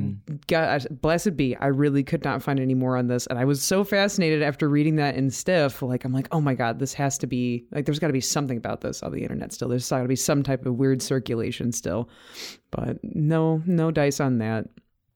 got 0.47 1.01
blessed 1.01 1.35
be. 1.35 1.55
I 1.55 1.67
really 1.67 2.03
could 2.03 2.23
not 2.23 2.43
find 2.43 2.59
any 2.59 2.75
more 2.75 2.97
on 2.97 3.07
this, 3.07 3.25
and 3.27 3.39
I 3.39 3.45
was 3.45 3.61
so 3.61 3.83
fascinated 3.83 4.41
after 4.41 4.69
reading 4.69 4.97
that 4.97 5.15
in 5.15 5.31
Stiff. 5.31 5.81
Like 5.81 6.05
I'm 6.05 6.13
like, 6.13 6.27
oh 6.31 6.41
my 6.41 6.53
god, 6.53 6.79
this 6.79 6.93
has 6.93 7.17
to 7.19 7.27
be 7.27 7.65
like. 7.71 7.85
There's 7.85 7.99
got 7.99 8.07
to 8.07 8.13
be 8.13 8.21
something 8.21 8.57
about 8.57 8.81
this 8.81 9.01
on 9.01 9.11
the 9.11 9.23
internet 9.23 9.53
still. 9.53 9.69
There's 9.69 9.89
got 9.89 10.01
to 10.01 10.07
be 10.07 10.15
some 10.15 10.43
type 10.43 10.65
of 10.65 10.75
weird 10.75 11.01
circulation 11.01 11.71
still, 11.71 12.09
but 12.71 12.99
no, 13.03 13.63
no 13.65 13.91
dice 13.91 14.19
on 14.19 14.37
that. 14.39 14.65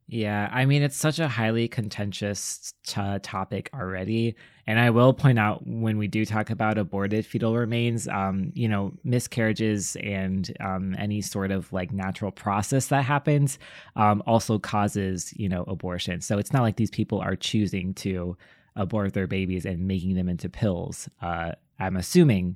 Yeah, 0.08 0.50
I 0.52 0.66
mean, 0.66 0.82
it's 0.84 0.98
such 0.98 1.20
a 1.20 1.28
highly 1.28 1.68
contentious 1.68 2.74
t- 2.86 3.20
topic 3.22 3.70
already. 3.74 4.36
And 4.66 4.80
I 4.80 4.90
will 4.92 5.14
point 5.14 5.40
out 5.40 5.68
when 5.68 5.98
we 5.98 6.08
do 6.08 6.26
talk 6.26 6.50
about 6.50 6.78
aborted 6.78 7.26
fetal 7.26 7.56
remains, 7.56 8.08
um, 8.08 8.52
you 8.56 8.68
know, 8.68 8.94
miscarriages 9.04 9.98
and 9.98 10.52
um, 10.62 10.96
any 10.98 11.22
sort 11.22 11.52
of 11.52 11.72
like 11.74 11.92
natural 11.92 12.32
process 12.32 12.88
that 12.88 13.04
happens 13.04 13.60
um, 13.96 14.24
also 14.26 14.60
causes, 14.60 15.34
you 15.36 15.50
know, 15.50 15.64
abortion. 15.68 16.22
So 16.22 16.38
it's 16.38 16.54
not 16.54 16.62
like 16.62 16.78
these 16.78 16.92
people 16.92 17.20
are 17.20 17.36
choosing 17.36 17.94
to 17.96 18.38
abort 18.76 19.14
their 19.14 19.28
babies 19.28 19.66
and 19.66 19.88
making 19.88 20.16
them 20.16 20.30
into 20.30 20.50
pills. 20.50 21.10
Uh, 21.22 21.52
I'm 21.80 21.98
assuming, 21.98 22.56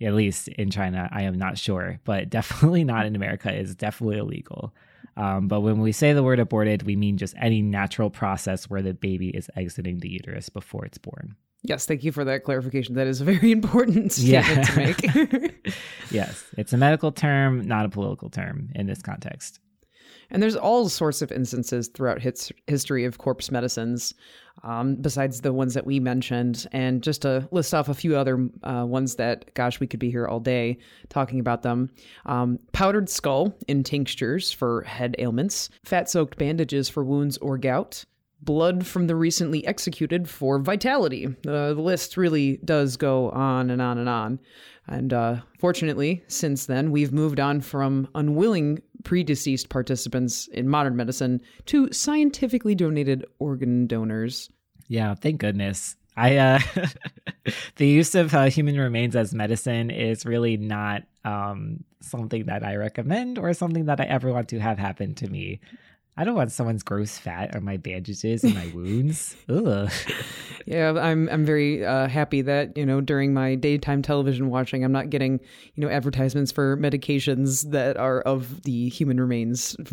at 0.00 0.14
least 0.14 0.48
in 0.48 0.70
China, 0.70 1.08
I 1.12 1.22
am 1.22 1.38
not 1.38 1.56
sure, 1.56 2.00
but 2.04 2.30
definitely 2.30 2.84
not 2.84 3.06
in 3.06 3.14
America, 3.14 3.52
is 3.52 3.74
definitely 3.74 4.18
illegal. 4.18 4.74
Um, 5.16 5.48
but 5.48 5.60
when 5.60 5.80
we 5.80 5.92
say 5.92 6.12
the 6.12 6.22
word 6.22 6.40
aborted, 6.40 6.82
we 6.82 6.96
mean 6.96 7.16
just 7.16 7.34
any 7.38 7.62
natural 7.62 8.10
process 8.10 8.68
where 8.68 8.82
the 8.82 8.94
baby 8.94 9.28
is 9.28 9.50
exiting 9.56 10.00
the 10.00 10.08
uterus 10.08 10.48
before 10.48 10.84
it's 10.84 10.98
born. 10.98 11.36
Yes, 11.62 11.86
thank 11.86 12.04
you 12.04 12.12
for 12.12 12.24
that 12.24 12.44
clarification. 12.44 12.94
That 12.94 13.06
is 13.06 13.20
a 13.20 13.24
very 13.24 13.50
important 13.58 14.12
statement 14.12 14.58
yeah. 14.58 14.62
to 14.62 14.76
make. 14.76 15.74
yes, 16.10 16.44
it's 16.58 16.72
a 16.72 16.76
medical 16.76 17.10
term, 17.10 17.62
not 17.62 17.86
a 17.86 17.88
political 17.88 18.28
term 18.28 18.70
in 18.74 18.86
this 18.86 19.00
context. 19.00 19.60
And 20.34 20.42
there's 20.42 20.56
all 20.56 20.88
sorts 20.88 21.22
of 21.22 21.30
instances 21.30 21.86
throughout 21.86 22.20
his, 22.20 22.50
history 22.66 23.04
of 23.04 23.18
corpse 23.18 23.52
medicines, 23.52 24.14
um, 24.64 24.96
besides 24.96 25.40
the 25.40 25.52
ones 25.52 25.74
that 25.74 25.86
we 25.86 26.00
mentioned. 26.00 26.66
And 26.72 27.04
just 27.04 27.22
to 27.22 27.48
list 27.52 27.72
off 27.72 27.88
a 27.88 27.94
few 27.94 28.16
other 28.16 28.48
uh, 28.64 28.84
ones 28.84 29.14
that, 29.14 29.54
gosh, 29.54 29.78
we 29.78 29.86
could 29.86 30.00
be 30.00 30.10
here 30.10 30.26
all 30.26 30.40
day 30.40 30.78
talking 31.08 31.38
about 31.38 31.62
them. 31.62 31.88
Um, 32.26 32.58
powdered 32.72 33.08
skull 33.08 33.56
in 33.68 33.84
tinctures 33.84 34.50
for 34.50 34.82
head 34.82 35.14
ailments, 35.20 35.70
fat 35.84 36.10
soaked 36.10 36.36
bandages 36.36 36.88
for 36.88 37.04
wounds 37.04 37.38
or 37.38 37.56
gout, 37.56 38.04
blood 38.44 38.86
from 38.86 39.06
the 39.06 39.16
recently 39.16 39.66
executed 39.66 40.28
for 40.28 40.58
vitality. 40.58 41.26
Uh, 41.26 41.74
the 41.74 41.80
list 41.80 42.16
really 42.16 42.58
does 42.64 42.96
go 42.96 43.30
on 43.30 43.70
and 43.70 43.80
on 43.80 43.98
and 43.98 44.08
on. 44.08 44.38
And 44.86 45.12
uh, 45.12 45.36
fortunately, 45.58 46.22
since 46.28 46.66
then, 46.66 46.90
we've 46.90 47.12
moved 47.12 47.40
on 47.40 47.60
from 47.60 48.08
unwilling 48.14 48.82
predeceased 49.02 49.68
participants 49.68 50.46
in 50.48 50.68
modern 50.68 50.96
medicine 50.96 51.40
to 51.66 51.90
scientifically 51.92 52.74
donated 52.74 53.24
organ 53.38 53.86
donors. 53.86 54.50
Yeah, 54.88 55.14
thank 55.14 55.40
goodness. 55.40 55.96
I 56.16 56.36
uh, 56.36 56.58
the 57.76 57.86
use 57.86 58.14
of 58.14 58.34
uh, 58.34 58.44
human 58.44 58.78
remains 58.78 59.16
as 59.16 59.34
medicine 59.34 59.90
is 59.90 60.24
really 60.24 60.56
not 60.56 61.02
um, 61.24 61.82
something 62.00 62.44
that 62.46 62.62
I 62.62 62.76
recommend 62.76 63.38
or 63.38 63.52
something 63.54 63.86
that 63.86 64.00
I 64.00 64.04
ever 64.04 64.32
want 64.32 64.48
to 64.48 64.60
have 64.60 64.78
happen 64.78 65.14
to 65.16 65.28
me. 65.28 65.60
I 66.16 66.24
don't 66.24 66.36
want 66.36 66.52
someone's 66.52 66.84
gross 66.84 67.18
fat 67.18 67.56
on 67.56 67.64
my 67.64 67.76
bandages 67.76 68.44
and 68.44 68.54
my 68.54 68.70
wounds. 68.74 69.36
Ugh. 69.48 69.90
Yeah, 70.66 70.94
I'm 70.98 71.28
I'm 71.28 71.44
very 71.44 71.84
uh, 71.84 72.08
happy 72.08 72.40
that 72.40 72.78
you 72.78 72.86
know 72.86 73.02
during 73.02 73.34
my 73.34 73.54
daytime 73.54 74.00
television 74.00 74.48
watching, 74.48 74.82
I'm 74.82 74.92
not 74.92 75.10
getting 75.10 75.38
you 75.74 75.82
know 75.82 75.90
advertisements 75.90 76.52
for 76.52 76.78
medications 76.78 77.70
that 77.72 77.98
are 77.98 78.22
of 78.22 78.62
the 78.62 78.88
human 78.88 79.20
remains. 79.20 79.76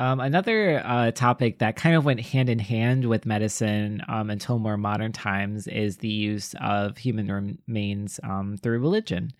um, 0.00 0.18
another 0.18 0.82
uh, 0.84 1.12
topic 1.12 1.60
that 1.60 1.76
kind 1.76 1.94
of 1.94 2.04
went 2.04 2.18
hand 2.18 2.48
in 2.48 2.58
hand 2.58 3.08
with 3.08 3.24
medicine 3.24 4.02
um, 4.08 4.30
until 4.30 4.58
more 4.58 4.76
modern 4.76 5.12
times 5.12 5.68
is 5.68 5.98
the 5.98 6.08
use 6.08 6.52
of 6.60 6.98
human 6.98 7.60
remains 7.68 8.18
um, 8.24 8.56
through 8.56 8.80
religion. 8.80 9.32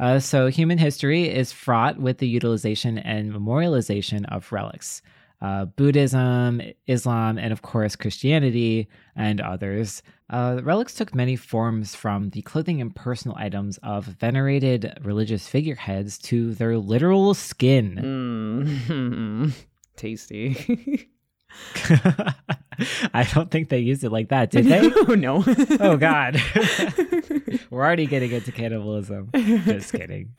Uh, 0.00 0.18
so, 0.18 0.46
human 0.46 0.78
history 0.78 1.28
is 1.28 1.52
fraught 1.52 1.98
with 1.98 2.18
the 2.18 2.28
utilization 2.28 2.98
and 2.98 3.32
memorialization 3.32 4.24
of 4.32 4.50
relics. 4.52 5.02
Uh, 5.40 5.66
Buddhism, 5.66 6.60
Islam, 6.86 7.38
and 7.38 7.52
of 7.52 7.62
course 7.62 7.94
Christianity 7.94 8.88
and 9.14 9.40
others. 9.40 10.02
Uh, 10.30 10.60
relics 10.62 10.94
took 10.94 11.14
many 11.14 11.36
forms 11.36 11.94
from 11.94 12.30
the 12.30 12.42
clothing 12.42 12.80
and 12.80 12.94
personal 12.94 13.36
items 13.38 13.78
of 13.82 14.04
venerated 14.04 14.98
religious 15.02 15.46
figureheads 15.48 16.18
to 16.18 16.54
their 16.54 16.76
literal 16.76 17.34
skin. 17.34 17.94
Mm. 18.90 19.52
Tasty. 19.96 21.08
I 23.14 23.28
don't 23.32 23.50
think 23.50 23.68
they 23.68 23.78
used 23.78 24.04
it 24.04 24.10
like 24.10 24.28
that, 24.28 24.50
did 24.50 24.66
they? 24.66 24.90
oh 25.08 25.14
no. 25.18 25.44
oh 25.80 25.96
God. 25.96 26.40
We're 27.70 27.84
already 27.84 28.06
getting 28.06 28.30
into 28.30 28.52
cannibalism. 28.52 29.30
Just 29.34 29.92
kidding. 29.92 30.34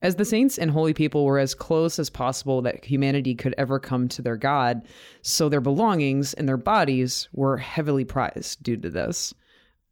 As 0.00 0.14
the 0.16 0.24
saints 0.24 0.58
and 0.58 0.70
holy 0.70 0.94
people 0.94 1.24
were 1.24 1.38
as 1.38 1.54
close 1.54 1.98
as 1.98 2.08
possible 2.08 2.62
that 2.62 2.84
humanity 2.84 3.34
could 3.34 3.54
ever 3.58 3.80
come 3.80 4.08
to 4.08 4.22
their 4.22 4.36
God, 4.36 4.86
so 5.22 5.48
their 5.48 5.60
belongings 5.60 6.34
and 6.34 6.48
their 6.48 6.56
bodies 6.56 7.28
were 7.32 7.56
heavily 7.56 8.04
prized 8.04 8.62
due 8.62 8.76
to 8.76 8.90
this. 8.90 9.34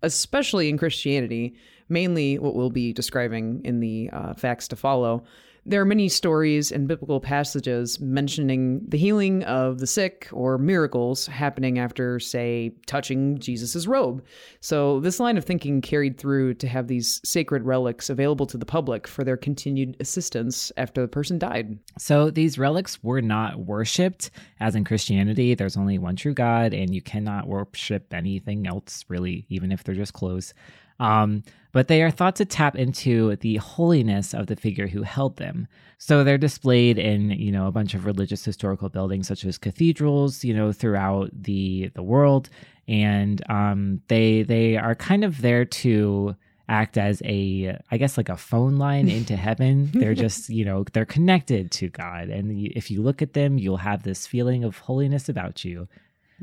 Especially 0.03 0.69
in 0.69 0.79
Christianity, 0.79 1.57
mainly 1.89 2.39
what 2.39 2.55
we'll 2.55 2.71
be 2.71 2.93
describing 2.93 3.63
in 3.65 3.81
the 3.81 4.11
uh, 4.13 4.35
facts 4.35 4.69
to 4.69 4.77
follow, 4.77 5.25
there 5.67 5.81
are 5.81 5.87
many 5.87 6.09
stories 6.09 6.71
and 6.71 6.87
biblical 6.87 7.21
passages 7.21 7.99
mentioning 7.99 8.81
the 8.87 8.97
healing 8.97 9.43
of 9.45 9.81
the 9.81 9.87
sick 9.87 10.29
or 10.33 10.59
miracles 10.59 11.27
happening 11.27 11.79
after, 11.79 12.21
say, 12.21 12.73
touching 12.87 13.39
Jesus' 13.39 13.87
robe. 13.87 14.25
So, 14.61 15.01
this 15.01 15.19
line 15.19 15.37
of 15.37 15.45
thinking 15.45 15.81
carried 15.81 16.19
through 16.19 16.55
to 16.55 16.69
have 16.69 16.87
these 16.87 17.21
sacred 17.25 17.65
relics 17.65 18.09
available 18.09 18.47
to 18.47 18.57
the 18.57 18.65
public 18.65 19.09
for 19.09 19.25
their 19.25 19.37
continued 19.37 19.97
assistance 19.99 20.71
after 20.77 21.01
the 21.01 21.09
person 21.09 21.39
died. 21.39 21.79
So, 21.99 22.31
these 22.31 22.59
relics 22.59 23.03
were 23.03 23.21
not 23.21 23.59
worshipped, 23.59 24.31
as 24.61 24.77
in 24.77 24.85
Christianity, 24.85 25.55
there's 25.55 25.77
only 25.77 25.99
one 25.99 26.17
true 26.17 26.35
God, 26.35 26.75
and 26.75 26.95
you 26.95 27.03
cannot 27.03 27.49
worship 27.49 28.15
anything 28.15 28.67
else, 28.67 29.05
really, 29.09 29.47
even 29.49 29.73
if 29.73 29.83
they're 29.83 29.95
just 29.95 30.13
clothes. 30.13 30.55
Um, 30.99 31.43
but 31.73 31.89
they 31.89 32.03
are 32.03 32.11
thought 32.11 32.37
to 32.37 32.47
tap 32.47 32.75
into 32.75 33.37
the 33.37 33.57
holiness 33.57 34.33
of 34.33 34.47
the 34.47 34.57
figure 34.57 34.87
who 34.87 35.03
held 35.03 35.37
them. 35.37 35.69
So 35.99 36.25
they're 36.25 36.39
displayed 36.39 36.99
in, 36.99 37.31
you 37.33 37.53
know, 37.53 37.67
a 37.67 37.71
bunch 37.71 37.93
of 37.93 38.07
religious 38.07 38.45
historical 38.45 38.89
buildings 38.89 39.29
such 39.29 39.45
as 39.45 39.59
cathedrals, 39.59 40.43
you 40.43 40.55
know, 40.55 40.73
throughout 40.73 41.31
the 41.33 41.91
the 41.95 42.03
world, 42.03 42.49
and 42.89 43.43
um, 43.51 44.01
they 44.09 44.43
they 44.43 44.77
are 44.77 44.95
kind 44.95 45.25
of 45.25 45.43
there 45.43 45.65
to 45.67 46.35
act 46.69 46.99
as 46.99 47.23
a 47.25 47.79
i 47.93 47.97
guess 47.97 48.17
like 48.17 48.29
a 48.29 48.37
phone 48.37 48.77
line 48.77 49.09
into 49.09 49.37
heaven. 49.49 49.91
They're 49.93 50.15
just 50.15 50.49
you 50.49 50.65
know 50.65 50.85
they're 50.93 51.05
connected 51.05 51.71
to 51.73 51.89
god. 51.91 52.29
And 52.29 52.67
if 52.75 52.91
you 52.91 53.03
look 53.03 53.23
at 53.23 53.35
them 53.35 53.59
you'll 53.59 53.77
have 53.77 54.03
this 54.03 54.27
feeling 54.27 54.65
of 54.65 54.79
holiness 54.79 55.29
about 55.29 55.65
you 55.65 55.89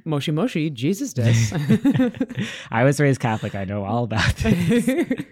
Moshi 0.06 0.32
Moshi, 0.32 0.70
Jesus 0.70 1.14
does. 1.14 1.54
I 2.72 2.84
was 2.84 3.00
raised 3.00 3.20
Catholic. 3.20 3.56
I 3.56 3.66
know 3.66 3.86
all 3.86 4.04
about 4.04 4.36
this. 4.38 4.88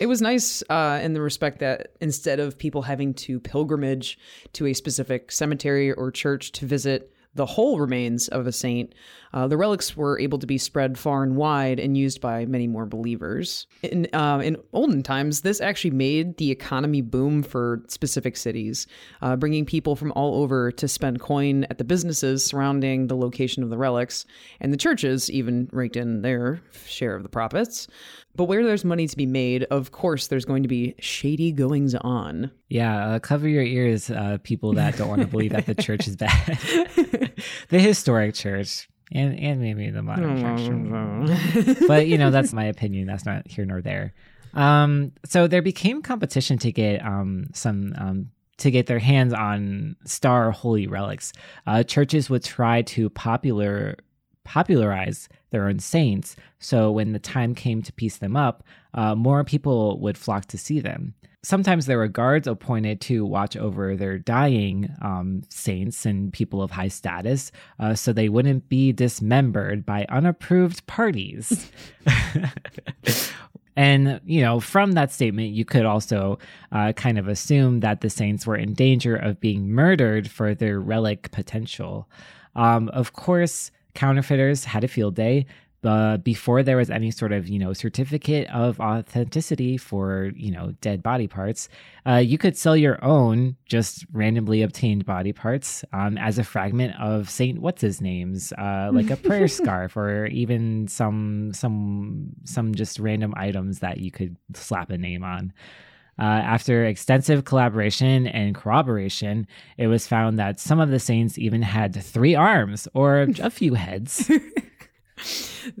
it 0.00 0.06
was 0.06 0.22
nice 0.22 0.62
uh, 0.68 1.00
in 1.02 1.14
the 1.14 1.20
respect 1.20 1.60
that 1.60 1.92
instead 2.00 2.40
of 2.40 2.58
people 2.58 2.82
having 2.82 3.14
to 3.14 3.40
pilgrimage 3.40 4.18
to 4.52 4.66
a 4.66 4.74
specific 4.74 5.32
cemetery 5.32 5.92
or 5.92 6.10
church 6.10 6.52
to 6.52 6.66
visit 6.66 7.12
the 7.34 7.46
whole 7.46 7.78
remains 7.78 8.28
of 8.28 8.46
a 8.46 8.52
saint, 8.52 8.94
uh, 9.32 9.46
the 9.46 9.56
relics 9.56 9.96
were 9.96 10.18
able 10.18 10.38
to 10.38 10.46
be 10.46 10.58
spread 10.58 10.98
far 10.98 11.22
and 11.22 11.36
wide 11.36 11.78
and 11.78 11.96
used 11.96 12.20
by 12.20 12.44
many 12.46 12.66
more 12.66 12.86
believers. 12.86 13.66
In, 13.82 14.08
uh, 14.12 14.40
in 14.42 14.56
olden 14.72 15.02
times, 15.02 15.42
this 15.42 15.60
actually 15.60 15.92
made 15.92 16.36
the 16.38 16.50
economy 16.50 17.00
boom 17.00 17.42
for 17.42 17.82
specific 17.86 18.36
cities, 18.36 18.88
uh, 19.22 19.36
bringing 19.36 19.64
people 19.64 19.94
from 19.94 20.12
all 20.12 20.42
over 20.42 20.72
to 20.72 20.88
spend 20.88 21.20
coin 21.20 21.64
at 21.64 21.78
the 21.78 21.84
businesses 21.84 22.44
surrounding 22.44 23.06
the 23.06 23.16
location 23.16 23.62
of 23.62 23.70
the 23.70 23.78
relics, 23.78 24.26
and 24.60 24.72
the 24.72 24.76
churches 24.76 25.30
even 25.30 25.68
raked 25.72 25.96
in 25.96 26.22
their 26.22 26.60
share 26.86 27.14
of 27.14 27.22
the 27.22 27.28
profits. 27.28 27.86
But 28.36 28.44
where 28.44 28.64
there's 28.64 28.84
money 28.84 29.06
to 29.06 29.16
be 29.16 29.26
made, 29.26 29.64
of 29.64 29.90
course, 29.90 30.28
there's 30.28 30.44
going 30.44 30.62
to 30.62 30.68
be 30.68 30.94
shady 31.00 31.52
goings 31.52 31.94
on. 31.94 32.50
Yeah, 32.68 33.06
uh, 33.06 33.18
cover 33.18 33.48
your 33.48 33.62
ears, 33.62 34.10
uh, 34.10 34.38
people 34.42 34.72
that 34.74 34.96
don't 34.96 35.08
want 35.08 35.20
to 35.20 35.26
believe 35.26 35.52
that 35.52 35.66
the 35.66 35.74
church 35.82 36.06
is 36.06 36.16
bad. 36.16 36.58
the 37.68 37.80
historic 37.80 38.34
church, 38.34 38.88
and 39.12 39.38
and 39.38 39.60
maybe 39.60 39.90
the 39.90 40.02
modern 40.02 40.38
church. 40.38 41.78
but 41.88 42.06
you 42.06 42.18
know, 42.18 42.30
that's 42.30 42.52
my 42.52 42.64
opinion. 42.64 43.06
That's 43.06 43.26
not 43.26 43.48
here 43.48 43.64
nor 43.64 43.82
there. 43.82 44.14
Um, 44.54 45.12
so 45.24 45.46
there 45.46 45.62
became 45.62 46.02
competition 46.02 46.58
to 46.58 46.72
get 46.72 47.04
um, 47.04 47.48
some 47.52 47.94
um, 47.98 48.30
to 48.58 48.70
get 48.70 48.86
their 48.86 48.98
hands 48.98 49.32
on 49.32 49.96
star 50.04 50.50
holy 50.50 50.86
relics. 50.86 51.32
Uh, 51.66 51.82
churches 51.82 52.30
would 52.30 52.44
try 52.44 52.82
to 52.82 53.10
popular 53.10 53.96
popularize 54.50 55.28
their 55.50 55.68
own 55.68 55.78
saints. 55.78 56.34
So 56.58 56.90
when 56.90 57.12
the 57.12 57.20
time 57.20 57.54
came 57.54 57.82
to 57.82 57.92
piece 57.92 58.16
them 58.16 58.36
up, 58.36 58.64
uh, 58.94 59.14
more 59.14 59.44
people 59.44 60.00
would 60.00 60.18
flock 60.18 60.46
to 60.46 60.58
see 60.58 60.80
them. 60.80 61.14
Sometimes 61.44 61.86
there 61.86 61.98
were 61.98 62.08
guards 62.08 62.48
appointed 62.48 63.00
to 63.02 63.24
watch 63.24 63.56
over 63.56 63.94
their 63.94 64.18
dying 64.18 64.90
um, 65.00 65.42
saints 65.50 66.04
and 66.04 66.32
people 66.32 66.62
of 66.62 66.72
high 66.72 66.88
status, 66.88 67.52
uh, 67.78 67.94
so 67.94 68.12
they 68.12 68.28
wouldn't 68.28 68.68
be 68.68 68.92
dismembered 68.92 69.86
by 69.86 70.04
unapproved 70.08 70.84
parties. 70.88 71.70
And, 73.76 74.20
you 74.26 74.42
know, 74.42 74.60
from 74.60 74.92
that 74.92 75.10
statement, 75.10 75.54
you 75.54 75.64
could 75.64 75.86
also 75.86 76.38
uh, 76.70 76.92
kind 76.92 77.18
of 77.18 77.28
assume 77.28 77.80
that 77.80 78.02
the 78.02 78.10
saints 78.10 78.46
were 78.46 78.56
in 78.56 78.74
danger 78.74 79.16
of 79.16 79.40
being 79.40 79.70
murdered 79.70 80.28
for 80.28 80.54
their 80.54 80.78
relic 80.80 81.30
potential. 81.30 82.06
Um, 82.56 82.88
of 82.90 83.14
course, 83.14 83.70
counterfeiters 83.94 84.64
had 84.64 84.84
a 84.84 84.88
field 84.88 85.14
day 85.14 85.46
uh, 85.84 86.18
before 86.18 86.62
there 86.62 86.76
was 86.76 86.90
any 86.90 87.10
sort 87.10 87.32
of 87.32 87.48
you 87.48 87.58
know 87.58 87.72
certificate 87.72 88.48
of 88.50 88.78
authenticity 88.80 89.76
for 89.76 90.30
you 90.36 90.50
know 90.50 90.72
dead 90.80 91.02
body 91.02 91.26
parts 91.26 91.68
uh, 92.06 92.16
you 92.16 92.36
could 92.36 92.56
sell 92.56 92.76
your 92.76 93.02
own 93.02 93.56
just 93.64 94.04
randomly 94.12 94.62
obtained 94.62 95.06
body 95.06 95.32
parts 95.32 95.84
um, 95.92 96.18
as 96.18 96.38
a 96.38 96.44
fragment 96.44 96.94
of 97.00 97.30
saint 97.30 97.60
what's 97.60 97.80
his 97.80 98.00
name's 98.00 98.52
uh, 98.52 98.90
like 98.92 99.10
a 99.10 99.16
prayer 99.16 99.48
scarf 99.60 99.96
or 99.96 100.26
even 100.26 100.86
some 100.86 101.50
some 101.54 102.30
some 102.44 102.74
just 102.74 102.98
random 102.98 103.32
items 103.36 103.78
that 103.78 103.98
you 103.98 104.10
could 104.10 104.36
slap 104.54 104.90
a 104.90 104.98
name 104.98 105.24
on 105.24 105.52
uh, 106.20 106.24
after 106.24 106.84
extensive 106.84 107.44
collaboration 107.44 108.26
and 108.26 108.54
corroboration, 108.54 109.46
it 109.78 109.86
was 109.86 110.06
found 110.06 110.38
that 110.38 110.60
some 110.60 110.78
of 110.78 110.90
the 110.90 110.98
saints 110.98 111.38
even 111.38 111.62
had 111.62 111.94
three 111.94 112.34
arms 112.34 112.86
or 112.92 113.26
a 113.40 113.50
few 113.50 113.74
heads. 113.74 114.30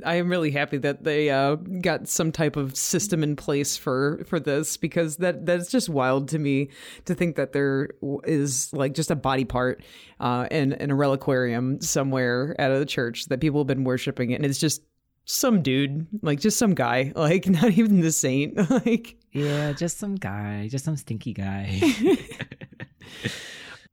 I 0.04 0.16
am 0.16 0.28
really 0.28 0.50
happy 0.50 0.78
that 0.78 1.04
they 1.04 1.30
uh, 1.30 1.54
got 1.54 2.08
some 2.08 2.32
type 2.32 2.56
of 2.56 2.76
system 2.76 3.22
in 3.22 3.36
place 3.36 3.76
for 3.76 4.22
for 4.26 4.38
this 4.38 4.76
because 4.76 5.16
that 5.18 5.46
that's 5.46 5.70
just 5.70 5.88
wild 5.88 6.28
to 6.28 6.38
me 6.38 6.68
to 7.06 7.14
think 7.14 7.36
that 7.36 7.52
there 7.52 7.90
is 8.24 8.72
like 8.72 8.92
just 8.92 9.10
a 9.10 9.16
body 9.16 9.44
part 9.44 9.82
uh, 10.20 10.46
in 10.50 10.72
in 10.74 10.90
a 10.90 10.94
reliquarium 10.94 11.82
somewhere 11.82 12.54
at 12.58 12.70
a 12.70 12.84
church 12.84 13.26
that 13.26 13.40
people 13.40 13.60
have 13.60 13.66
been 13.66 13.84
worshiping 13.84 14.30
it, 14.30 14.34
and 14.36 14.44
it's 14.44 14.58
just 14.58 14.82
some 15.24 15.62
dude, 15.62 16.06
like 16.22 16.40
just 16.40 16.58
some 16.58 16.74
guy, 16.74 17.12
like 17.16 17.48
not 17.48 17.72
even 17.72 18.00
the 18.00 18.12
saint, 18.12 18.56
like 18.86 19.16
yeah, 19.32 19.72
just 19.72 19.98
some 19.98 20.16
guy, 20.16 20.68
just 20.68 20.84
some 20.84 20.96
stinky 20.96 21.32
guy. 21.32 21.80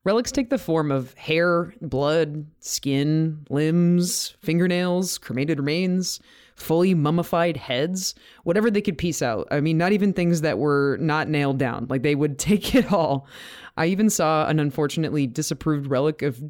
Relics 0.03 0.31
take 0.31 0.49
the 0.49 0.57
form 0.57 0.89
of 0.89 1.13
hair, 1.15 1.73
blood, 1.81 2.45
skin, 2.61 3.45
limbs, 3.49 4.35
fingernails, 4.41 5.17
cremated 5.17 5.59
remains, 5.59 6.21
fully 6.55 6.93
mummified 6.93 7.57
heads, 7.57 8.15
whatever 8.43 8.71
they 8.71 8.79
could 8.81 8.97
piece 8.97 9.21
out. 9.21 9.49
I 9.51 9.59
mean, 9.59 9.77
not 9.77 9.91
even 9.91 10.13
things 10.13 10.41
that 10.41 10.59
were 10.59 10.97
not 11.01 11.27
nailed 11.27 11.59
down. 11.59 11.87
Like 11.89 12.03
they 12.03 12.15
would 12.15 12.39
take 12.39 12.73
it 12.73 12.91
all. 12.91 13.27
I 13.75 13.87
even 13.87 14.09
saw 14.09 14.47
an 14.47 14.61
unfortunately 14.61 15.27
disapproved 15.27 15.87
relic 15.87 16.21
of 16.21 16.41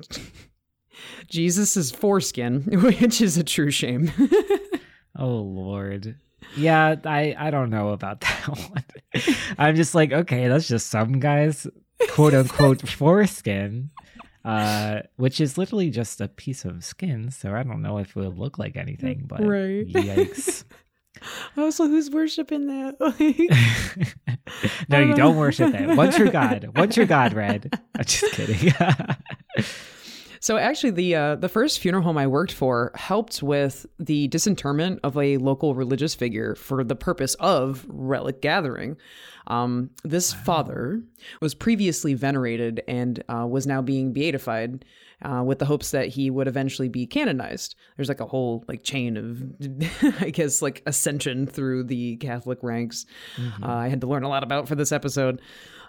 Jesus's 1.28 1.92
foreskin, 1.92 2.62
which 2.84 3.22
is 3.22 3.38
a 3.38 3.44
true 3.44 3.72
shame. 3.72 4.12
oh 5.18 5.38
Lord. 5.38 6.16
Yeah, 6.56 6.96
I 7.06 7.36
I 7.38 7.52
don't 7.52 7.70
know 7.70 7.90
about 7.90 8.22
that 8.22 8.48
one. 8.48 8.86
I'm 9.58 9.76
just 9.76 9.96
like, 9.96 10.12
okay, 10.12 10.48
that's 10.48 10.68
just 10.68 10.88
some 10.88 11.20
guys 11.20 11.68
quote 12.10 12.34
unquote 12.34 12.82
foreskin. 12.90 13.90
Uh, 14.46 15.02
which 15.18 15.42
is 15.42 15.58
literally 15.58 15.90
just 15.90 16.22
a 16.22 16.30
piece 16.30 16.64
of 16.64 16.82
skin, 16.82 17.30
so 17.32 17.54
I 17.54 17.64
don't 17.64 17.82
know 17.82 17.98
if 17.98 18.12
it 18.12 18.16
would 18.16 18.38
look 18.38 18.58
like 18.58 18.78
anything, 18.78 19.24
but 19.28 19.42
right. 19.42 19.86
yikes. 19.88 20.64
Also, 21.58 21.88
who's 21.88 22.12
worshiping 22.12 22.68
that? 22.68 22.96
no, 24.88 25.00
you 25.00 25.16
don't 25.16 25.36
worship 25.36 25.72
that. 25.72 25.98
What's 25.98 26.16
your 26.16 26.30
God? 26.30 26.70
What's 26.76 26.96
your 26.96 27.08
God, 27.08 27.34
Red? 27.34 27.72
I'm 27.98 28.06
just 28.06 28.32
kidding. 28.34 28.72
So 30.40 30.58
actually, 30.58 30.92
the 30.92 31.16
uh, 31.16 31.36
the 31.36 31.50
first 31.50 31.80
funeral 31.80 32.04
home 32.04 32.18
I 32.18 32.28
worked 32.28 32.52
for 32.52 32.92
helped 32.96 33.42
with 33.42 33.86
the 34.00 34.28
disinterment 34.28 35.00
of 35.04 35.18
a 35.18 35.38
local 35.38 35.76
religious 35.76 36.16
figure 36.16 36.56
for 36.56 36.84
the 36.84 36.96
purpose 36.96 37.36
of 37.36 37.86
relic 37.88 38.42
gathering. 38.42 38.98
Um, 39.48 39.92
this 40.04 40.34
wow. 40.34 40.42
father 40.44 41.04
was 41.42 41.54
previously 41.54 42.14
venerated 42.14 42.84
and 42.88 43.24
uh, 43.30 43.48
was 43.48 43.66
now 43.66 43.82
being 43.82 44.14
beatified. 44.14 44.86
Uh, 45.20 45.42
with 45.42 45.58
the 45.58 45.66
hopes 45.66 45.90
that 45.90 46.10
he 46.10 46.30
would 46.30 46.48
eventually 46.48 46.90
be 46.90 47.08
canonized. 47.08 47.76
There's 47.96 48.08
like 48.08 48.20
a 48.20 48.28
whole 48.28 48.64
like 48.68 48.84
chain 48.84 49.18
of, 49.18 50.22
I 50.22 50.30
guess, 50.30 50.62
like 50.62 50.84
ascension 50.86 51.48
through 51.48 51.86
the 51.86 52.18
Catholic 52.18 52.60
ranks. 52.62 53.08
Mm-hmm. 53.36 53.64
Uh, 53.64 53.78
I 53.78 53.88
had 53.88 54.02
to 54.02 54.08
learn 54.08 54.22
a 54.22 54.30
lot 54.30 54.44
about 54.44 54.68
for 54.68 54.76
this 54.76 54.92
episode. 54.92 55.42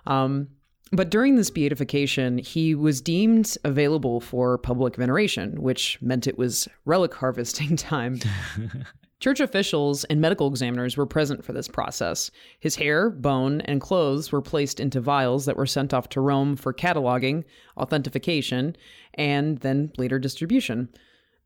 Um, 0.07 0.49
But 0.93 1.11
during 1.11 1.37
this 1.37 1.51
beatification, 1.51 2.39
he 2.39 2.75
was 2.75 3.01
deemed 3.01 3.57
available 3.65 4.21
for 4.21 4.59
public 4.59 4.97
veneration, 4.97 5.61
which 5.61 5.99
meant 6.01 6.27
it 6.27 6.39
was 6.39 6.69
relic 6.85 7.15
harvesting 7.15 7.77
time. 7.77 8.21
Church 9.21 9.41
officials 9.41 10.05
and 10.05 10.21
medical 10.21 10.49
examiners 10.49 10.97
were 10.97 11.05
present 11.05 11.45
for 11.45 11.53
this 11.53 11.67
process. 11.67 12.31
His 12.61 12.77
hair, 12.77 13.11
bone, 13.11 13.61
and 13.63 13.81
clothes 13.81 14.31
were 14.31 14.41
placed 14.41 14.79
into 14.79 15.01
vials 15.01 15.45
that 15.47 15.57
were 15.57 15.67
sent 15.67 15.93
off 15.93 16.09
to 16.11 16.21
Rome 16.21 16.55
for 16.55 16.73
cataloging, 16.73 17.43
authentication, 17.77 18.77
and 19.15 19.59
then 19.59 19.91
later 19.99 20.21
distribution. 20.21 20.89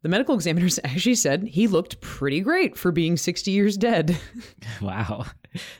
The 0.03 0.11
medical 0.11 0.35
examiners 0.35 0.79
actually 0.85 1.15
said 1.15 1.45
he 1.45 1.67
looked 1.67 2.01
pretty 2.03 2.41
great 2.41 2.77
for 2.77 2.93
being 2.93 3.17
60 3.17 3.51
years 3.51 3.79
dead. 3.79 4.19
wow, 4.83 5.25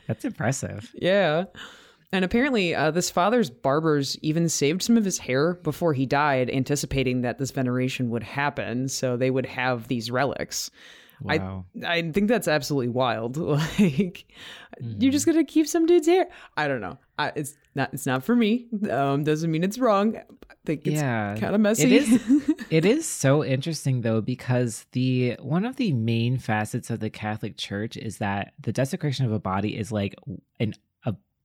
that's 0.07 0.25
impressive. 0.25 0.91
yeah. 0.95 1.45
And 2.13 2.23
apparently, 2.23 2.75
uh, 2.75 2.91
this 2.91 3.09
father's 3.09 3.49
barbers 3.49 4.17
even 4.21 4.47
saved 4.47 4.83
some 4.83 4.97
of 4.97 5.03
his 5.03 5.17
hair 5.17 5.55
before 5.55 5.93
he 5.93 6.05
died, 6.05 6.49
anticipating 6.51 7.21
that 7.21 7.39
this 7.39 7.49
veneration 7.49 8.11
would 8.11 8.21
happen. 8.21 8.87
So 8.87 9.17
they 9.17 9.31
would 9.31 9.47
have 9.47 9.87
these 9.87 10.11
relics. 10.11 10.69
Wow. 11.21 11.65
I 11.83 11.97
I 11.97 12.11
think 12.11 12.27
that's 12.27 12.47
absolutely 12.47 12.89
wild. 12.89 13.37
Like 13.79 14.25
you're 14.79 15.11
just 15.11 15.25
gonna 15.25 15.43
keep 15.43 15.67
some 15.67 15.85
dude's 15.85 16.07
hair. 16.07 16.27
I 16.57 16.67
don't 16.67 16.81
know. 16.81 16.97
I, 17.17 17.31
it's 17.35 17.55
not. 17.75 17.93
It's 17.93 18.05
not 18.05 18.23
for 18.23 18.35
me. 18.35 18.67
Um, 18.89 19.23
doesn't 19.23 19.49
mean 19.49 19.63
it's 19.63 19.77
wrong. 19.77 20.17
I 20.17 20.55
think 20.65 20.87
it's 20.87 20.95
Yeah, 20.95 21.35
kind 21.39 21.55
of 21.55 21.61
messy. 21.61 21.83
It 21.83 21.91
is. 21.91 22.53
it 22.69 22.85
is 22.85 23.07
so 23.07 23.43
interesting 23.43 24.01
though 24.01 24.21
because 24.21 24.85
the 24.91 25.35
one 25.39 25.65
of 25.65 25.77
the 25.77 25.93
main 25.93 26.37
facets 26.37 26.89
of 26.89 26.99
the 26.99 27.09
Catholic 27.09 27.57
Church 27.57 27.97
is 27.97 28.17
that 28.17 28.53
the 28.59 28.73
desecration 28.73 29.25
of 29.25 29.31
a 29.31 29.39
body 29.39 29.77
is 29.77 29.91
like 29.91 30.15
an 30.59 30.73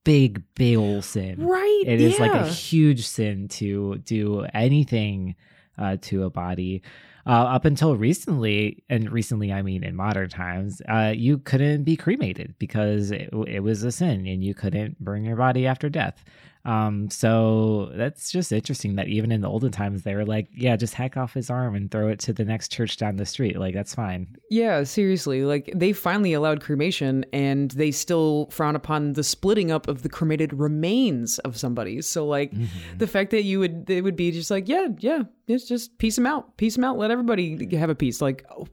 big, 0.05 0.43
big 0.55 0.77
old 0.77 1.05
sin. 1.05 1.47
right? 1.47 1.83
It 1.87 2.01
is 2.01 2.19
like 2.19 2.33
a 2.33 2.47
huge 2.47 3.07
sin 3.07 3.49
to 3.49 3.99
do 3.99 4.47
anything 4.55 5.37
uh, 5.79 5.97
to 6.03 6.25
a 6.25 6.31
body. 6.31 6.83
Uh, 7.27 7.45
up 7.45 7.67
until 7.67 7.95
recently, 7.95 8.83
and 8.89 9.13
recently 9.13 9.53
I 9.53 9.61
mean 9.61 9.85
in 9.85 9.95
modern 9.95 10.31
times, 10.31 10.81
uh, 10.89 11.13
you 11.15 11.37
couldn't 11.39 11.85
be 11.85 11.95
cremated 11.95 12.55
because 12.59 13.11
it, 13.11 13.29
it 13.47 13.61
was 13.61 13.83
a 13.83 13.93
sin, 13.93 14.27
and 14.27 14.43
you 14.43 14.55
couldn't 14.55 14.99
burn 14.99 15.25
your 15.25 15.37
body 15.37 15.67
after 15.67 15.91
death. 15.91 16.25
Um, 16.65 17.09
so 17.11 17.91
that's 17.95 18.31
just 18.31 18.53
interesting 18.53 18.97
that 18.97 19.09
even 19.09 19.33
in 19.33 19.41
the 19.41 19.49
olden 19.49 19.71
times 19.73 20.03
they 20.03 20.15
were 20.15 20.25
like, 20.27 20.49
yeah, 20.55 20.77
just 20.77 20.95
hack 20.95 21.17
off 21.17 21.33
his 21.33 21.49
arm 21.51 21.75
and 21.75 21.91
throw 21.91 22.09
it 22.09 22.19
to 22.21 22.33
the 22.33 22.45
next 22.45 22.71
church 22.71 22.97
down 22.99 23.17
the 23.17 23.25
street. 23.25 23.59
Like 23.59 23.75
that's 23.75 23.95
fine. 23.95 24.37
Yeah, 24.51 24.83
seriously. 24.85 25.45
Like 25.45 25.71
they 25.75 25.93
finally 25.93 26.33
allowed 26.35 26.61
cremation 26.61 27.25
and 27.33 27.71
they 27.73 27.91
still 27.91 28.49
frown 28.51 28.77
upon 28.77 29.15
the 29.15 29.25
splitting 29.25 29.71
up 29.71 29.89
of 29.89 30.03
the 30.03 30.09
cremated 30.09 30.53
remains 30.53 31.39
of 31.41 31.57
somebody. 31.57 32.03
So 32.03 32.27
like 32.27 32.53
Mm-hmm. 32.53 32.99
the 32.99 33.07
fact 33.07 33.31
that 33.31 33.45
you 33.45 33.59
would 33.61 33.87
they 33.87 34.03
would 34.03 34.17
be 34.17 34.31
just 34.33 34.51
like, 34.51 34.69
yeah, 34.69 34.89
yeah, 34.99 35.23
it's 35.47 35.67
just 35.69 35.97
piece 35.99 36.17
them 36.17 36.27
out. 36.27 36.57
Piece 36.57 36.75
them 36.75 36.85
out. 36.85 36.99
Let 36.99 37.11
everybody 37.11 37.75
have 37.77 37.91
a 37.91 37.95
piece. 37.95 38.21
Like 38.21 38.45
oh, 38.51 38.67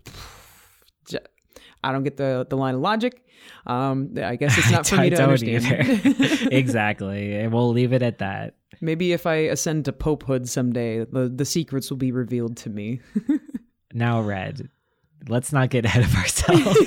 I 1.84 1.91
don't 1.91 2.04
get 2.04 2.18
the 2.18 2.46
the 2.50 2.58
line 2.58 2.76
of 2.76 2.82
logic. 2.82 3.22
Um 3.68 4.15
I 4.22 4.36
guess 4.36 4.58
it's 4.58 4.72
not 4.78 4.88
for 4.88 4.98
me 4.98 5.10
to 5.10 5.22
understand. 5.24 5.65
either. 5.65 6.48
exactly, 6.52 7.36
and 7.36 7.54
we'll 7.54 7.70
leave 7.70 7.94
it 7.94 8.02
at 8.02 8.20
that. 8.20 8.56
Maybe 8.82 9.13
if 9.13 9.26
I 9.26 9.36
ascend 9.36 9.86
to 9.86 9.94
popehood 9.94 10.48
someday, 10.50 11.06
the 11.06 11.32
the 11.34 11.46
secrets 11.46 11.89
will 11.89 11.98
be 11.98 12.12
revealed 12.12 12.58
to 12.58 12.70
me. 12.70 13.02
Now, 13.98 14.20
Red, 14.20 14.68
let's 15.30 15.54
not 15.54 15.70
get 15.70 15.86
ahead 15.86 16.04
of 16.04 16.13
ourselves. 16.15 16.78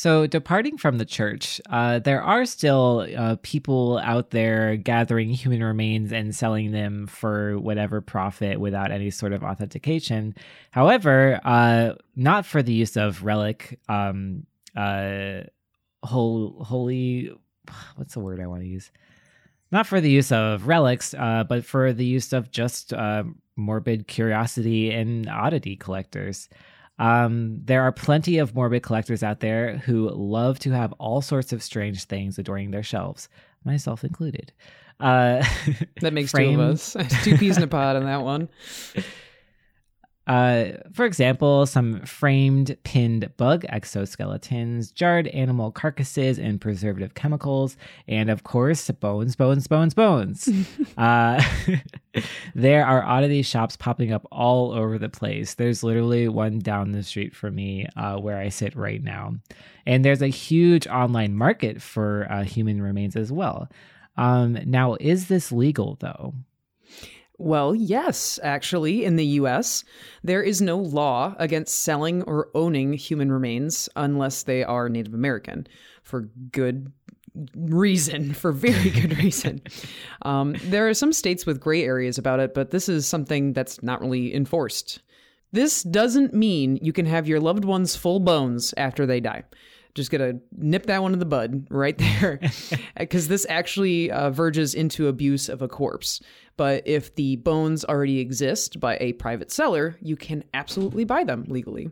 So, 0.00 0.26
departing 0.26 0.78
from 0.78 0.96
the 0.96 1.04
church, 1.04 1.60
uh, 1.68 1.98
there 1.98 2.22
are 2.22 2.46
still 2.46 3.06
uh, 3.14 3.36
people 3.42 3.98
out 3.98 4.30
there 4.30 4.76
gathering 4.76 5.28
human 5.28 5.62
remains 5.62 6.10
and 6.10 6.34
selling 6.34 6.72
them 6.72 7.06
for 7.06 7.58
whatever 7.58 8.00
profit 8.00 8.58
without 8.58 8.92
any 8.92 9.10
sort 9.10 9.34
of 9.34 9.44
authentication. 9.44 10.34
However, 10.70 11.38
uh, 11.44 11.96
not 12.16 12.46
for 12.46 12.62
the 12.62 12.72
use 12.72 12.96
of 12.96 13.24
relic, 13.24 13.78
um, 13.90 14.46
uh, 14.74 15.42
holy, 16.02 17.30
what's 17.96 18.14
the 18.14 18.20
word 18.20 18.40
I 18.40 18.46
want 18.46 18.62
to 18.62 18.68
use? 18.68 18.90
not 19.70 19.86
for 19.86 20.00
the 20.00 20.10
use 20.10 20.32
of 20.32 20.66
relics, 20.66 21.12
uh, 21.12 21.44
but 21.46 21.62
for 21.62 21.92
the 21.92 22.06
use 22.06 22.32
of 22.32 22.50
just 22.50 22.94
uh, 22.94 23.22
morbid 23.54 24.08
curiosity 24.08 24.90
and 24.92 25.28
oddity 25.28 25.76
collectors. 25.76 26.48
Um, 27.00 27.62
there 27.64 27.82
are 27.82 27.92
plenty 27.92 28.38
of 28.38 28.54
morbid 28.54 28.82
collectors 28.82 29.22
out 29.22 29.40
there 29.40 29.78
who 29.78 30.10
love 30.10 30.58
to 30.60 30.70
have 30.70 30.92
all 30.98 31.22
sorts 31.22 31.52
of 31.52 31.62
strange 31.62 32.04
things 32.04 32.38
adorning 32.38 32.70
their 32.70 32.82
shelves, 32.82 33.28
myself 33.64 34.04
included. 34.04 34.52
Uh, 35.00 35.42
That 36.02 36.12
makes 36.12 36.30
two 36.30 36.50
of 36.50 36.60
us. 36.60 36.94
two 37.24 37.38
peas 37.38 37.56
in 37.56 37.62
a 37.62 37.66
pod 37.66 37.96
on 37.96 38.04
that 38.04 38.22
one. 38.22 38.48
Uh, 40.30 40.76
for 40.92 41.06
example, 41.06 41.66
some 41.66 42.00
framed 42.02 42.76
pinned 42.84 43.28
bug 43.36 43.64
exoskeletons, 43.64 44.94
jarred 44.94 45.26
animal 45.26 45.72
carcasses 45.72 46.38
and 46.38 46.60
preservative 46.60 47.14
chemicals, 47.14 47.76
and 48.06 48.30
of 48.30 48.44
course, 48.44 48.88
bones, 48.92 49.34
bones, 49.34 49.66
bones, 49.66 49.92
bones. 49.92 50.48
uh, 50.96 51.42
there 52.54 52.86
are 52.86 53.02
oddity 53.02 53.42
shops 53.42 53.76
popping 53.76 54.12
up 54.12 54.24
all 54.30 54.70
over 54.70 54.98
the 54.98 55.08
place. 55.08 55.54
There's 55.54 55.82
literally 55.82 56.28
one 56.28 56.60
down 56.60 56.92
the 56.92 57.02
street 57.02 57.34
from 57.34 57.56
me 57.56 57.88
uh, 57.96 58.18
where 58.18 58.38
I 58.38 58.50
sit 58.50 58.76
right 58.76 59.02
now. 59.02 59.34
And 59.84 60.04
there's 60.04 60.22
a 60.22 60.28
huge 60.28 60.86
online 60.86 61.34
market 61.34 61.82
for 61.82 62.28
uh, 62.30 62.44
human 62.44 62.80
remains 62.80 63.16
as 63.16 63.32
well. 63.32 63.68
Um, 64.16 64.60
now, 64.64 64.96
is 65.00 65.26
this 65.26 65.50
legal 65.50 65.96
though? 65.98 66.34
Well, 67.40 67.74
yes, 67.74 68.38
actually, 68.42 69.02
in 69.02 69.16
the 69.16 69.24
US, 69.24 69.82
there 70.22 70.42
is 70.42 70.60
no 70.60 70.76
law 70.76 71.34
against 71.38 71.82
selling 71.82 72.22
or 72.24 72.50
owning 72.54 72.92
human 72.92 73.32
remains 73.32 73.88
unless 73.96 74.42
they 74.42 74.62
are 74.62 74.90
Native 74.90 75.14
American 75.14 75.66
for 76.02 76.28
good 76.52 76.92
reason, 77.56 78.34
for 78.34 78.52
very 78.52 78.90
good 78.90 79.16
reason. 79.16 79.62
Um, 80.22 80.54
there 80.64 80.86
are 80.86 80.92
some 80.92 81.14
states 81.14 81.46
with 81.46 81.60
gray 81.60 81.82
areas 81.82 82.18
about 82.18 82.40
it, 82.40 82.52
but 82.52 82.72
this 82.72 82.90
is 82.90 83.06
something 83.06 83.54
that's 83.54 83.82
not 83.82 84.02
really 84.02 84.34
enforced. 84.34 85.00
This 85.50 85.82
doesn't 85.82 86.34
mean 86.34 86.78
you 86.82 86.92
can 86.92 87.06
have 87.06 87.26
your 87.26 87.40
loved 87.40 87.64
one's 87.64 87.96
full 87.96 88.20
bones 88.20 88.74
after 88.76 89.06
they 89.06 89.18
die. 89.18 89.44
Just 89.94 90.10
gonna 90.10 90.34
nip 90.56 90.86
that 90.86 91.02
one 91.02 91.12
in 91.12 91.18
the 91.18 91.24
bud 91.24 91.66
right 91.70 91.96
there, 91.98 92.40
because 92.98 93.28
this 93.28 93.46
actually 93.48 94.10
uh, 94.10 94.30
verges 94.30 94.74
into 94.74 95.08
abuse 95.08 95.48
of 95.48 95.62
a 95.62 95.68
corpse. 95.68 96.20
But 96.56 96.86
if 96.86 97.14
the 97.14 97.36
bones 97.36 97.84
already 97.84 98.20
exist 98.20 98.80
by 98.80 98.98
a 99.00 99.14
private 99.14 99.50
seller, 99.50 99.96
you 100.02 100.16
can 100.16 100.44
absolutely 100.52 101.04
buy 101.04 101.24
them 101.24 101.44
legally. 101.48 101.90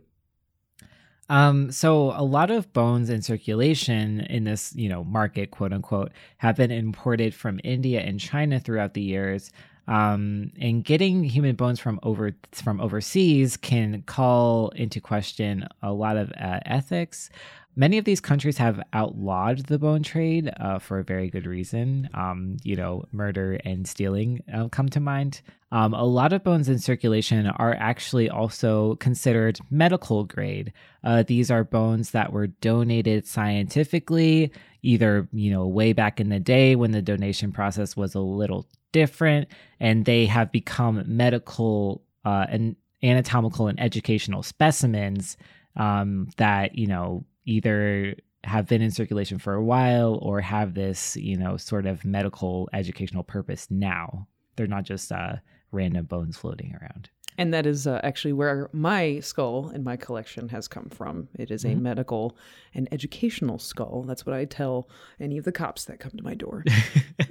Um, 1.30 1.70
so 1.70 2.12
a 2.16 2.24
lot 2.24 2.50
of 2.50 2.72
bones 2.72 3.10
in 3.10 3.22
circulation 3.22 4.20
in 4.20 4.44
this, 4.44 4.74
you 4.74 4.88
know, 4.88 5.04
market, 5.04 5.50
quote 5.50 5.72
unquote, 5.72 6.12
have 6.38 6.56
been 6.56 6.70
imported 6.70 7.34
from 7.34 7.60
India 7.64 8.00
and 8.00 8.18
China 8.18 8.58
throughout 8.60 8.94
the 8.94 9.02
years. 9.02 9.52
Um, 9.86 10.52
and 10.60 10.84
getting 10.84 11.24
human 11.24 11.56
bones 11.56 11.80
from 11.80 11.98
over 12.02 12.32
from 12.52 12.78
overseas 12.78 13.56
can 13.56 14.02
call 14.02 14.68
into 14.70 15.00
question 15.00 15.66
a 15.82 15.92
lot 15.92 16.18
of 16.18 16.30
uh, 16.32 16.60
ethics. 16.66 17.30
Many 17.78 17.96
of 17.96 18.04
these 18.04 18.20
countries 18.20 18.58
have 18.58 18.82
outlawed 18.92 19.66
the 19.66 19.78
bone 19.78 20.02
trade 20.02 20.52
uh, 20.58 20.80
for 20.80 20.98
a 20.98 21.04
very 21.04 21.30
good 21.30 21.46
reason. 21.46 22.10
Um, 22.12 22.56
you 22.64 22.74
know, 22.74 23.04
murder 23.12 23.60
and 23.64 23.86
stealing 23.86 24.42
uh, 24.52 24.66
come 24.66 24.88
to 24.88 24.98
mind. 24.98 25.42
Um, 25.70 25.94
a 25.94 26.02
lot 26.02 26.32
of 26.32 26.42
bones 26.42 26.68
in 26.68 26.80
circulation 26.80 27.46
are 27.46 27.76
actually 27.78 28.28
also 28.28 28.96
considered 28.96 29.60
medical 29.70 30.24
grade. 30.24 30.72
Uh, 31.04 31.22
these 31.22 31.52
are 31.52 31.62
bones 31.62 32.10
that 32.10 32.32
were 32.32 32.48
donated 32.48 33.28
scientifically, 33.28 34.50
either 34.82 35.28
you 35.32 35.52
know 35.52 35.64
way 35.64 35.92
back 35.92 36.18
in 36.18 36.30
the 36.30 36.40
day 36.40 36.74
when 36.74 36.90
the 36.90 37.00
donation 37.00 37.52
process 37.52 37.96
was 37.96 38.16
a 38.16 38.20
little 38.20 38.66
different, 38.90 39.46
and 39.78 40.04
they 40.04 40.26
have 40.26 40.50
become 40.50 41.04
medical 41.06 42.02
uh, 42.24 42.46
and 42.48 42.74
anatomical 43.04 43.68
and 43.68 43.78
educational 43.78 44.42
specimens 44.42 45.36
um, 45.76 46.28
that 46.38 46.76
you 46.76 46.88
know 46.88 47.24
either 47.48 48.14
have 48.44 48.66
been 48.66 48.82
in 48.82 48.90
circulation 48.90 49.38
for 49.38 49.54
a 49.54 49.64
while 49.64 50.18
or 50.22 50.40
have 50.40 50.74
this 50.74 51.16
you 51.16 51.36
know 51.36 51.56
sort 51.56 51.86
of 51.86 52.04
medical 52.04 52.68
educational 52.72 53.24
purpose 53.24 53.66
now. 53.70 54.26
They're 54.56 54.66
not 54.66 54.84
just 54.84 55.10
uh, 55.10 55.36
random 55.72 56.06
bones 56.06 56.36
floating 56.36 56.76
around. 56.80 57.10
And 57.36 57.54
that 57.54 57.66
is 57.66 57.86
uh, 57.86 58.00
actually 58.02 58.32
where 58.32 58.68
my 58.72 59.20
skull 59.20 59.70
in 59.70 59.84
my 59.84 59.96
collection 59.96 60.48
has 60.48 60.66
come 60.66 60.88
from. 60.90 61.28
It 61.38 61.52
is 61.52 61.64
a 61.64 61.76
medical 61.76 62.36
and 62.74 62.88
educational 62.90 63.60
skull. 63.60 64.02
That's 64.02 64.26
what 64.26 64.34
I 64.34 64.44
tell 64.44 64.88
any 65.20 65.38
of 65.38 65.44
the 65.44 65.52
cops 65.52 65.84
that 65.84 66.00
come 66.00 66.10
to 66.16 66.24
my 66.24 66.34
door. 66.34 66.64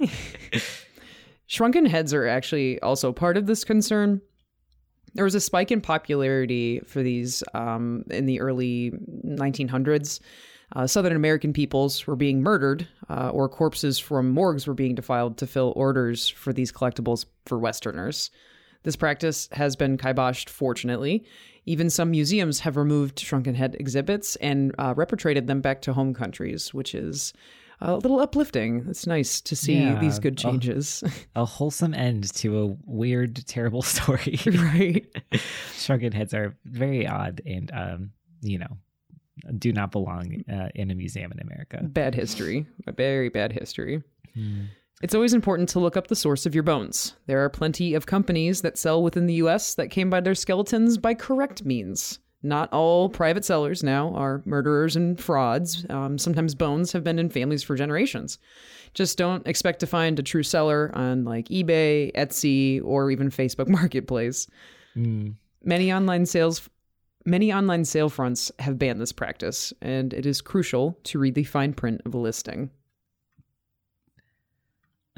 Shrunken 1.46 1.84
heads 1.84 2.14
are 2.14 2.26
actually 2.26 2.80
also 2.80 3.12
part 3.12 3.36
of 3.36 3.46
this 3.46 3.64
concern. 3.64 4.22
There 5.14 5.24
was 5.24 5.34
a 5.34 5.40
spike 5.40 5.70
in 5.70 5.80
popularity 5.80 6.80
for 6.80 7.02
these 7.02 7.42
um, 7.54 8.04
in 8.10 8.26
the 8.26 8.40
early 8.40 8.92
1900s. 9.24 10.20
Uh, 10.76 10.86
Southern 10.86 11.16
American 11.16 11.52
peoples 11.52 12.06
were 12.06 12.16
being 12.16 12.42
murdered, 12.42 12.86
uh, 13.08 13.30
or 13.30 13.48
corpses 13.48 13.98
from 13.98 14.30
morgues 14.30 14.66
were 14.66 14.74
being 14.74 14.94
defiled 14.94 15.38
to 15.38 15.46
fill 15.46 15.72
orders 15.76 16.28
for 16.28 16.52
these 16.52 16.70
collectibles 16.70 17.24
for 17.46 17.58
Westerners. 17.58 18.30
This 18.82 18.96
practice 18.96 19.48
has 19.52 19.76
been 19.76 19.96
kiboshed, 19.96 20.48
fortunately. 20.48 21.24
Even 21.64 21.90
some 21.90 22.10
museums 22.10 22.60
have 22.60 22.76
removed 22.76 23.18
shrunken 23.18 23.54
head 23.54 23.76
exhibits 23.80 24.36
and 24.36 24.74
uh, 24.78 24.94
repatriated 24.96 25.46
them 25.46 25.60
back 25.60 25.82
to 25.82 25.92
home 25.92 26.14
countries, 26.14 26.72
which 26.72 26.94
is 26.94 27.32
a 27.80 27.96
little 27.96 28.20
uplifting. 28.20 28.86
It's 28.88 29.06
nice 29.06 29.40
to 29.42 29.56
see 29.56 29.78
Yeah, 29.78 30.00
these 30.00 30.18
good 30.18 30.36
changes. 30.36 31.04
A 31.36 31.44
wholesome 31.44 31.94
end 31.94 32.32
to 32.36 32.62
a 32.62 32.76
weird, 32.84 33.46
terrible 33.46 33.82
story. 33.94 34.38
right. 34.46 35.06
Shrunken 35.74 36.12
heads 36.12 36.34
are 36.34 36.56
very 36.64 37.06
odd 37.06 37.40
and, 37.46 37.70
um, 37.72 38.10
you 38.40 38.58
know, 38.58 38.78
do 39.58 39.72
not 39.72 39.92
belong 39.92 40.44
uh, 40.52 40.68
in 40.74 40.90
a 40.90 40.94
museum 40.94 41.30
in 41.32 41.40
America. 41.40 41.80
Bad 41.82 42.14
history. 42.14 42.66
A 42.86 42.92
very 42.92 43.28
bad 43.28 43.52
history. 43.52 44.02
Hmm. 44.34 44.64
It's 45.00 45.14
always 45.14 45.32
important 45.32 45.68
to 45.70 45.78
look 45.78 45.96
up 45.96 46.08
the 46.08 46.16
source 46.16 46.44
of 46.44 46.54
your 46.54 46.64
bones. 46.64 47.14
There 47.26 47.44
are 47.44 47.48
plenty 47.48 47.94
of 47.94 48.06
companies 48.06 48.62
that 48.62 48.76
sell 48.76 49.00
within 49.00 49.26
the 49.26 49.34
US 49.34 49.74
that 49.76 49.90
came 49.90 50.10
by 50.10 50.20
their 50.20 50.34
skeletons 50.34 50.98
by 50.98 51.14
correct 51.14 51.64
means. 51.64 52.18
Not 52.42 52.72
all 52.72 53.08
private 53.08 53.44
sellers 53.44 53.82
now 53.82 54.14
are 54.14 54.42
murderers 54.44 54.94
and 54.94 55.20
frauds. 55.20 55.84
Um, 55.90 56.18
sometimes 56.18 56.54
bones 56.54 56.92
have 56.92 57.02
been 57.02 57.18
in 57.18 57.30
families 57.30 57.64
for 57.64 57.74
generations. 57.74 58.38
Just 58.94 59.18
don't 59.18 59.46
expect 59.46 59.80
to 59.80 59.86
find 59.86 60.18
a 60.18 60.22
true 60.22 60.44
seller 60.44 60.92
on 60.94 61.24
like 61.24 61.48
eBay, 61.48 62.14
Etsy, 62.14 62.80
or 62.84 63.10
even 63.10 63.30
Facebook 63.30 63.68
Marketplace. 63.68 64.46
Mm. 64.96 65.34
Many 65.64 65.92
online 65.92 66.26
sales 66.26 66.68
many 67.24 67.52
online 67.52 67.84
sale 67.84 68.08
fronts 68.08 68.50
have 68.58 68.78
banned 68.78 69.00
this 69.00 69.12
practice, 69.12 69.72
and 69.82 70.14
it 70.14 70.24
is 70.24 70.40
crucial 70.40 70.98
to 71.04 71.18
read 71.18 71.34
the 71.34 71.44
fine 71.44 71.72
print 71.72 72.00
of 72.06 72.14
a 72.14 72.18
listing. 72.18 72.70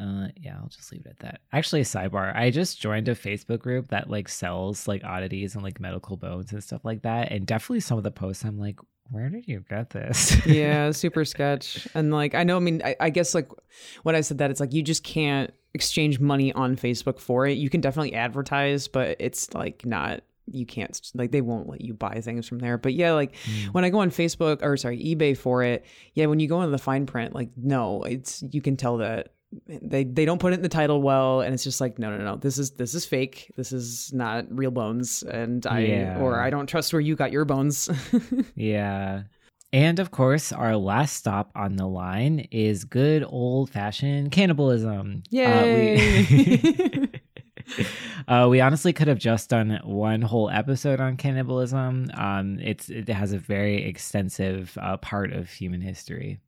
Uh, 0.01 0.29
yeah, 0.37 0.57
I'll 0.57 0.69
just 0.69 0.91
leave 0.93 1.05
it 1.05 1.11
at 1.11 1.19
that. 1.19 1.41
Actually, 1.53 1.83
a 1.83 1.85
sidebar. 1.85 2.35
I 2.35 2.51
just 2.51 2.81
joined 2.81 3.09
a 3.09 3.15
Facebook 3.15 3.59
group 3.59 3.89
that 3.89 4.09
like 4.09 4.29
sells 4.29 4.89
like 4.89 5.05
oddities 5.05 5.55
and 5.55 5.63
like 5.63 5.79
medical 5.79 6.17
bones 6.17 6.53
and 6.53 6.65
stuff 6.65 6.85
like 6.85 7.03
that. 7.03 7.31
And 7.31 7.47
definitely 7.47 7.81
some 7.81 7.99
of 7.99 8.05
the 8.05 8.11
posts, 8.11 8.45
I'm 8.45 8.59
like, 8.59 8.79
where 9.11 9.29
did 9.29 9.47
you 9.47 9.63
get 9.69 9.91
this? 9.91 10.45
yeah, 10.47 10.91
super 10.93 11.25
sketch. 11.25 11.87
And 11.95 12.13
like, 12.13 12.35
I 12.35 12.45
know, 12.45 12.57
I 12.57 12.61
mean, 12.61 12.81
I, 12.83 12.97
I 12.99 13.11
guess 13.11 13.35
like 13.35 13.51
when 14.03 14.15
I 14.15 14.23
said 14.23 14.39
that, 14.39 14.51
it's 14.51 14.61
like 14.61 14.73
you 14.73 14.83
just 14.83 15.05
can't 15.05 15.53
exchange 15.75 16.19
money 16.19 16.53
on 16.55 16.77
Facebook 16.77 17.19
for 17.19 17.47
it. 17.47 17.59
You 17.59 17.69
can 17.69 17.83
definitely 17.83 18.15
advertise, 18.15 18.89
but 18.89 19.17
it's 19.21 19.53
like 19.53 19.85
not, 19.85 20.23
you 20.47 20.65
can't, 20.65 20.99
like, 21.15 21.31
they 21.31 21.43
won't 21.43 21.69
let 21.69 21.81
you 21.81 21.95
buy 21.95 22.21
things 22.23 22.49
from 22.49 22.59
there. 22.59 22.79
But 22.79 22.95
yeah, 22.95 23.13
like 23.13 23.37
when 23.73 23.85
I 23.85 23.91
go 23.91 24.01
on 24.01 24.11
Facebook 24.11 24.63
or 24.63 24.77
sorry, 24.79 24.99
eBay 24.99 25.37
for 25.37 25.63
it, 25.63 25.85
yeah, 26.15 26.27
when 26.27 26.41
you 26.41 26.49
go 26.49 26.63
into 26.63 26.71
the 26.71 26.79
fine 26.79 27.05
print, 27.05 27.35
like, 27.35 27.51
no, 27.57 28.03
it's, 28.05 28.43
you 28.51 28.63
can 28.63 28.77
tell 28.77 28.97
that 28.97 29.33
they 29.67 30.05
they 30.05 30.25
don't 30.25 30.39
put 30.41 30.53
it 30.53 30.57
in 30.57 30.63
the 30.63 30.69
title 30.69 31.03
well 31.03 31.41
and 31.41 31.53
it's 31.53 31.65
just 31.65 31.81
like 31.81 31.99
no 31.99 32.11
no 32.17 32.23
no 32.25 32.37
this 32.37 32.57
is 32.59 32.71
this 32.73 32.95
is 32.95 33.05
fake 33.05 33.51
this 33.57 33.73
is 33.73 34.13
not 34.13 34.47
real 34.51 34.71
bones 34.71 35.23
and 35.25 35.67
i 35.67 35.81
Yeah. 35.81 36.19
or 36.21 36.41
i 36.41 36.51
don't 36.51 36.69
trust 36.69 36.93
where 36.93 37.01
you 37.01 37.17
got 37.17 37.33
your 37.33 37.45
bones 37.45 37.89
yeah. 38.55 39.23
And 39.73 40.01
of 40.01 40.11
course, 40.11 40.51
our 40.51 40.77
last 40.77 41.15
stop 41.17 41.53
on 41.55 41.77
the 41.77 41.87
line 41.87 42.49
is 42.51 42.83
good 42.85 43.25
old 43.25 43.71
fashioned 43.71 44.33
cannibalism. 44.33 45.23
yeah 45.31 45.61
Uh, 45.61 45.65
we, 45.65 47.09
uh, 48.29 48.49
we 48.51 48.61
honestly 48.61 48.93
could 48.93 49.07
have 49.07 49.21
just 49.21 49.49
done 49.49 49.79
one 49.85 50.23
whole 50.23 50.51
episode 50.51 51.01
on 51.01 51.17
cannibalism. 51.17 52.11
Um, 52.15 52.59
it's 52.61 52.89
it 52.89 53.09
has 53.11 53.33
a 53.33 53.39
very 53.39 53.85
extensive 53.85 54.77
uh, 54.81 54.97
part 54.97 55.33
of 55.33 55.49
human 55.51 55.81
history. 55.81 56.41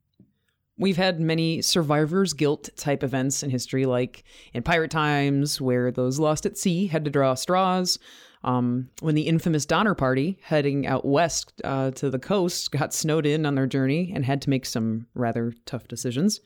We've 0.77 0.97
had 0.97 1.19
many 1.19 1.61
survivor's 1.61 2.33
guilt 2.33 2.69
type 2.75 3.03
events 3.03 3.43
in 3.43 3.49
history, 3.51 3.85
like 3.85 4.23
in 4.53 4.63
pirate 4.63 4.91
times, 4.91 5.61
where 5.61 5.91
those 5.91 6.19
lost 6.19 6.45
at 6.45 6.57
sea 6.57 6.87
had 6.87 7.05
to 7.05 7.11
draw 7.11 7.35
straws. 7.35 7.99
Um, 8.43 8.89
when 8.99 9.15
the 9.15 9.27
infamous 9.27 9.65
Donner 9.65 9.95
Party, 9.95 10.37
heading 10.43 10.85
out 10.85 11.05
west 11.05 11.61
uh, 11.63 11.91
to 11.91 12.09
the 12.09 12.19
coast, 12.19 12.71
got 12.71 12.93
snowed 12.93 13.25
in 13.25 13.45
on 13.45 13.55
their 13.55 13.67
journey 13.67 14.11
and 14.13 14.25
had 14.25 14.41
to 14.41 14.49
make 14.49 14.65
some 14.65 15.07
rather 15.13 15.53
tough 15.65 15.87
decisions. 15.87 16.41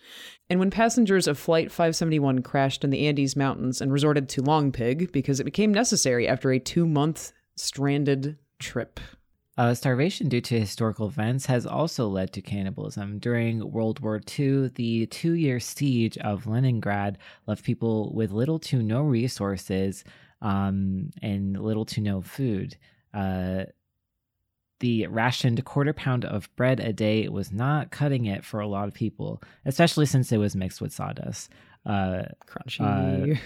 And 0.49 0.59
when 0.59 0.69
passengers 0.69 1.27
of 1.27 1.39
Flight 1.39 1.71
571 1.71 2.43
crashed 2.43 2.83
in 2.83 2.91
the 2.91 3.07
Andes 3.07 3.35
Mountains 3.35 3.81
and 3.81 3.91
resorted 3.91 4.29
to 4.29 4.43
Long 4.43 4.71
Pig 4.71 5.11
because 5.11 5.39
it 5.39 5.45
became 5.45 5.73
necessary 5.73 6.27
after 6.27 6.51
a 6.51 6.59
two 6.59 6.85
month 6.85 7.31
stranded 7.55 8.37
trip. 8.59 8.99
Uh, 9.57 9.73
starvation 9.73 10.29
due 10.29 10.39
to 10.39 10.59
historical 10.59 11.07
events 11.07 11.47
has 11.47 11.65
also 11.65 12.07
led 12.07 12.31
to 12.31 12.41
cannibalism. 12.41 13.17
During 13.17 13.71
World 13.71 13.99
War 14.01 14.21
II, 14.37 14.69
the 14.69 15.07
two 15.07 15.33
year 15.33 15.59
siege 15.59 16.15
of 16.19 16.45
Leningrad 16.45 17.17
left 17.47 17.63
people 17.63 18.13
with 18.13 18.31
little 18.31 18.59
to 18.59 18.83
no 18.83 19.01
resources 19.01 20.03
um, 20.43 21.09
and 21.23 21.59
little 21.59 21.85
to 21.85 22.01
no 22.01 22.21
food. 22.21 22.77
Uh, 23.15 23.63
the 24.79 25.07
rationed 25.07 25.65
quarter 25.65 25.93
pound 25.93 26.23
of 26.23 26.55
bread 26.55 26.79
a 26.79 26.93
day 26.93 27.27
was 27.27 27.51
not 27.51 27.89
cutting 27.89 28.25
it 28.25 28.45
for 28.45 28.59
a 28.59 28.67
lot 28.67 28.87
of 28.87 28.93
people, 28.93 29.41
especially 29.65 30.05
since 30.05 30.31
it 30.31 30.37
was 30.37 30.55
mixed 30.55 30.81
with 30.81 30.93
sawdust. 30.93 31.49
Uh, 31.83 32.23
Crunchy. 32.45 33.39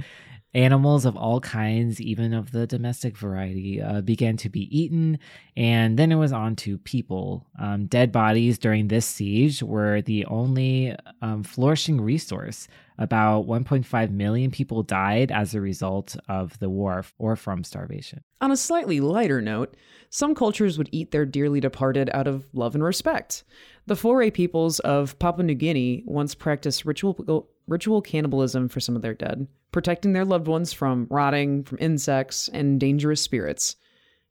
Animals 0.54 1.04
of 1.04 1.16
all 1.16 1.40
kinds, 1.40 2.00
even 2.00 2.32
of 2.32 2.52
the 2.52 2.64
domestic 2.66 3.16
variety, 3.16 3.82
uh, 3.82 4.02
began 4.02 4.36
to 4.36 4.48
be 4.48 4.68
eaten, 4.76 5.18
and 5.56 5.98
then 5.98 6.12
it 6.12 6.16
was 6.16 6.32
on 6.32 6.54
to 6.56 6.78
people. 6.78 7.46
Um, 7.58 7.86
dead 7.86 8.12
bodies 8.12 8.56
during 8.58 8.86
this 8.86 9.04
siege 9.04 9.64
were 9.64 10.00
the 10.02 10.24
only 10.26 10.94
um, 11.20 11.42
flourishing 11.42 12.00
resource. 12.00 12.68
About 12.98 13.46
1.5 13.46 14.10
million 14.10 14.52
people 14.52 14.84
died 14.84 15.32
as 15.32 15.54
a 15.54 15.60
result 15.60 16.16
of 16.28 16.56
the 16.60 16.70
war 16.70 17.04
or 17.18 17.34
from 17.34 17.64
starvation. 17.64 18.22
On 18.40 18.52
a 18.52 18.56
slightly 18.56 19.00
lighter 19.00 19.40
note, 19.40 19.76
some 20.10 20.36
cultures 20.36 20.78
would 20.78 20.88
eat 20.92 21.10
their 21.10 21.26
dearly 21.26 21.58
departed 21.58 22.08
out 22.14 22.28
of 22.28 22.46
love 22.52 22.76
and 22.76 22.84
respect. 22.84 23.42
The 23.86 23.96
Fore 23.96 24.30
peoples 24.30 24.78
of 24.80 25.18
Papua 25.18 25.44
New 25.44 25.54
Guinea 25.54 26.02
once 26.06 26.34
practiced 26.34 26.86
ritual, 26.86 27.48
ritual 27.66 28.00
cannibalism 28.00 28.68
for 28.68 28.80
some 28.80 28.96
of 28.96 29.02
their 29.02 29.12
dead, 29.12 29.46
protecting 29.72 30.14
their 30.14 30.24
loved 30.24 30.46
ones 30.46 30.72
from 30.72 31.06
rotting, 31.10 31.64
from 31.64 31.78
insects, 31.80 32.48
and 32.48 32.80
dangerous 32.80 33.20
spirits. 33.20 33.76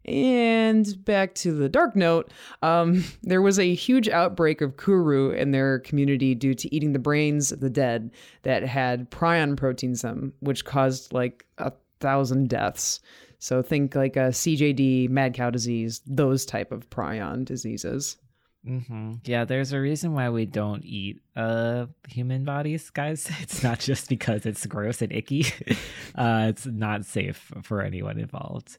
And 0.05 1.05
back 1.05 1.35
to 1.35 1.53
the 1.53 1.69
dark 1.69 1.95
note, 1.95 2.31
um, 2.61 3.03
there 3.23 3.43
was 3.43 3.59
a 3.59 3.73
huge 3.75 4.09
outbreak 4.09 4.61
of 4.61 4.77
kuru 4.77 5.29
in 5.29 5.51
their 5.51 5.79
community 5.79 6.33
due 6.33 6.55
to 6.55 6.75
eating 6.75 6.93
the 6.93 6.99
brains 6.99 7.51
of 7.51 7.59
the 7.59 7.69
dead 7.69 8.11
that 8.41 8.63
had 8.63 9.11
prion 9.11 9.55
proteins 9.55 10.03
in 10.03 10.09
them, 10.09 10.33
which 10.39 10.65
caused 10.65 11.13
like 11.13 11.45
a 11.59 11.71
thousand 11.99 12.49
deaths. 12.49 12.99
So 13.37 13.61
think 13.61 13.95
like 13.95 14.15
a 14.15 14.29
CJD, 14.29 15.09
mad 15.09 15.33
cow 15.35 15.49
disease, 15.49 16.01
those 16.05 16.45
type 16.45 16.71
of 16.71 16.89
prion 16.89 17.45
diseases. 17.45 18.17
Mm-hmm. 18.67 19.15
Yeah, 19.25 19.43
there's 19.43 19.73
a 19.73 19.79
reason 19.79 20.13
why 20.13 20.29
we 20.29 20.45
don't 20.45 20.85
eat 20.85 21.21
uh 21.35 21.87
human 22.07 22.45
bodies, 22.45 22.89
guys. 22.89 23.29
It's 23.41 23.61
not 23.61 23.79
just 23.79 24.07
because 24.07 24.45
it's 24.45 24.65
gross 24.65 25.01
and 25.01 25.11
icky. 25.11 25.45
uh, 26.15 26.45
it's 26.49 26.65
not 26.65 27.05
safe 27.05 27.51
for 27.63 27.81
anyone 27.81 28.19
involved. 28.19 28.77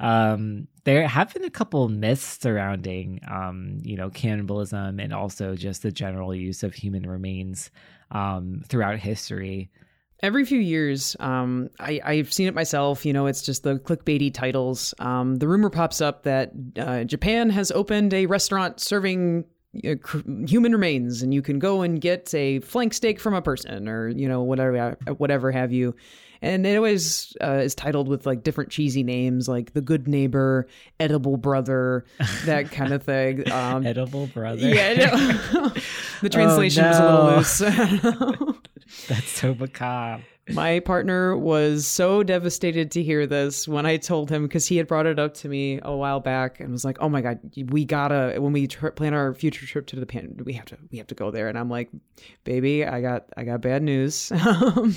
Um, 0.00 0.66
there 0.82 1.06
have 1.06 1.32
been 1.32 1.44
a 1.44 1.50
couple 1.50 1.88
myths 1.88 2.38
surrounding, 2.40 3.20
um, 3.30 3.78
you 3.82 3.96
know, 3.96 4.10
cannibalism 4.10 4.98
and 4.98 5.12
also 5.12 5.54
just 5.54 5.82
the 5.82 5.92
general 5.92 6.34
use 6.34 6.64
of 6.64 6.74
human 6.74 7.08
remains 7.08 7.70
um, 8.10 8.62
throughout 8.68 8.98
history. 8.98 9.70
Every 10.22 10.44
few 10.44 10.60
years, 10.60 11.16
um, 11.18 11.68
I, 11.80 12.00
I've 12.04 12.32
seen 12.32 12.46
it 12.46 12.54
myself. 12.54 13.04
You 13.04 13.12
know, 13.12 13.26
it's 13.26 13.42
just 13.42 13.64
the 13.64 13.80
clickbaity 13.80 14.32
titles. 14.32 14.94
Um, 15.00 15.36
the 15.36 15.48
rumor 15.48 15.68
pops 15.68 16.00
up 16.00 16.22
that 16.22 16.52
uh, 16.78 17.04
Japan 17.04 17.50
has 17.50 17.72
opened 17.72 18.14
a 18.14 18.26
restaurant 18.26 18.78
serving 18.78 19.44
human 19.74 20.72
remains, 20.72 21.22
and 21.22 21.32
you 21.32 21.42
can 21.42 21.58
go 21.58 21.82
and 21.82 22.00
get 22.00 22.32
a 22.34 22.60
flank 22.60 22.94
steak 22.94 23.20
from 23.20 23.34
a 23.34 23.42
person, 23.42 23.88
or 23.88 24.08
you 24.08 24.28
know, 24.28 24.42
whatever, 24.42 24.96
whatever 25.16 25.50
have 25.50 25.72
you. 25.72 25.94
And 26.42 26.66
it 26.66 26.76
always 26.76 27.36
uh, 27.40 27.60
is 27.62 27.74
titled 27.76 28.08
with 28.08 28.26
like 28.26 28.42
different 28.42 28.70
cheesy 28.70 29.04
names, 29.04 29.48
like 29.48 29.74
the 29.74 29.80
Good 29.80 30.08
Neighbor, 30.08 30.66
Edible 30.98 31.36
Brother, 31.36 32.04
that 32.46 32.72
kind 32.72 32.92
of 32.92 33.04
thing. 33.04 33.44
Um, 33.52 33.86
Edible 33.86 34.26
brother. 34.28 34.66
yeah, 34.66 34.94
no. 34.94 35.68
the 36.22 36.28
translation 36.28 36.84
was 36.84 36.98
a 36.98 37.04
little 37.04 37.36
loose. 37.36 37.58
That's 39.08 39.28
so 39.28 39.54
macabre. 39.54 40.24
My 40.48 40.80
partner 40.80 41.36
was 41.36 41.86
so 41.86 42.24
devastated 42.24 42.90
to 42.92 43.02
hear 43.02 43.26
this 43.28 43.68
when 43.68 43.86
I 43.86 43.96
told 43.96 44.28
him 44.28 44.42
because 44.42 44.66
he 44.66 44.76
had 44.76 44.88
brought 44.88 45.06
it 45.06 45.18
up 45.18 45.34
to 45.34 45.48
me 45.48 45.78
a 45.82 45.94
while 45.94 46.18
back 46.18 46.58
and 46.58 46.72
was 46.72 46.84
like, 46.84 46.96
"Oh 47.00 47.08
my 47.08 47.20
god, 47.20 47.38
we 47.70 47.84
gotta 47.84 48.34
when 48.40 48.52
we 48.52 48.66
tr- 48.66 48.88
plan 48.88 49.14
our 49.14 49.34
future 49.34 49.64
trip 49.66 49.86
to 49.86 49.96
Japan, 49.96 50.36
we 50.44 50.54
have 50.54 50.64
to 50.66 50.78
we 50.90 50.98
have 50.98 51.06
to 51.08 51.14
go 51.14 51.30
there." 51.30 51.48
And 51.48 51.56
I'm 51.56 51.70
like, 51.70 51.90
"Baby, 52.42 52.84
I 52.84 53.00
got 53.00 53.26
I 53.36 53.44
got 53.44 53.60
bad 53.62 53.82
news. 53.82 54.32
Um, 54.42 54.96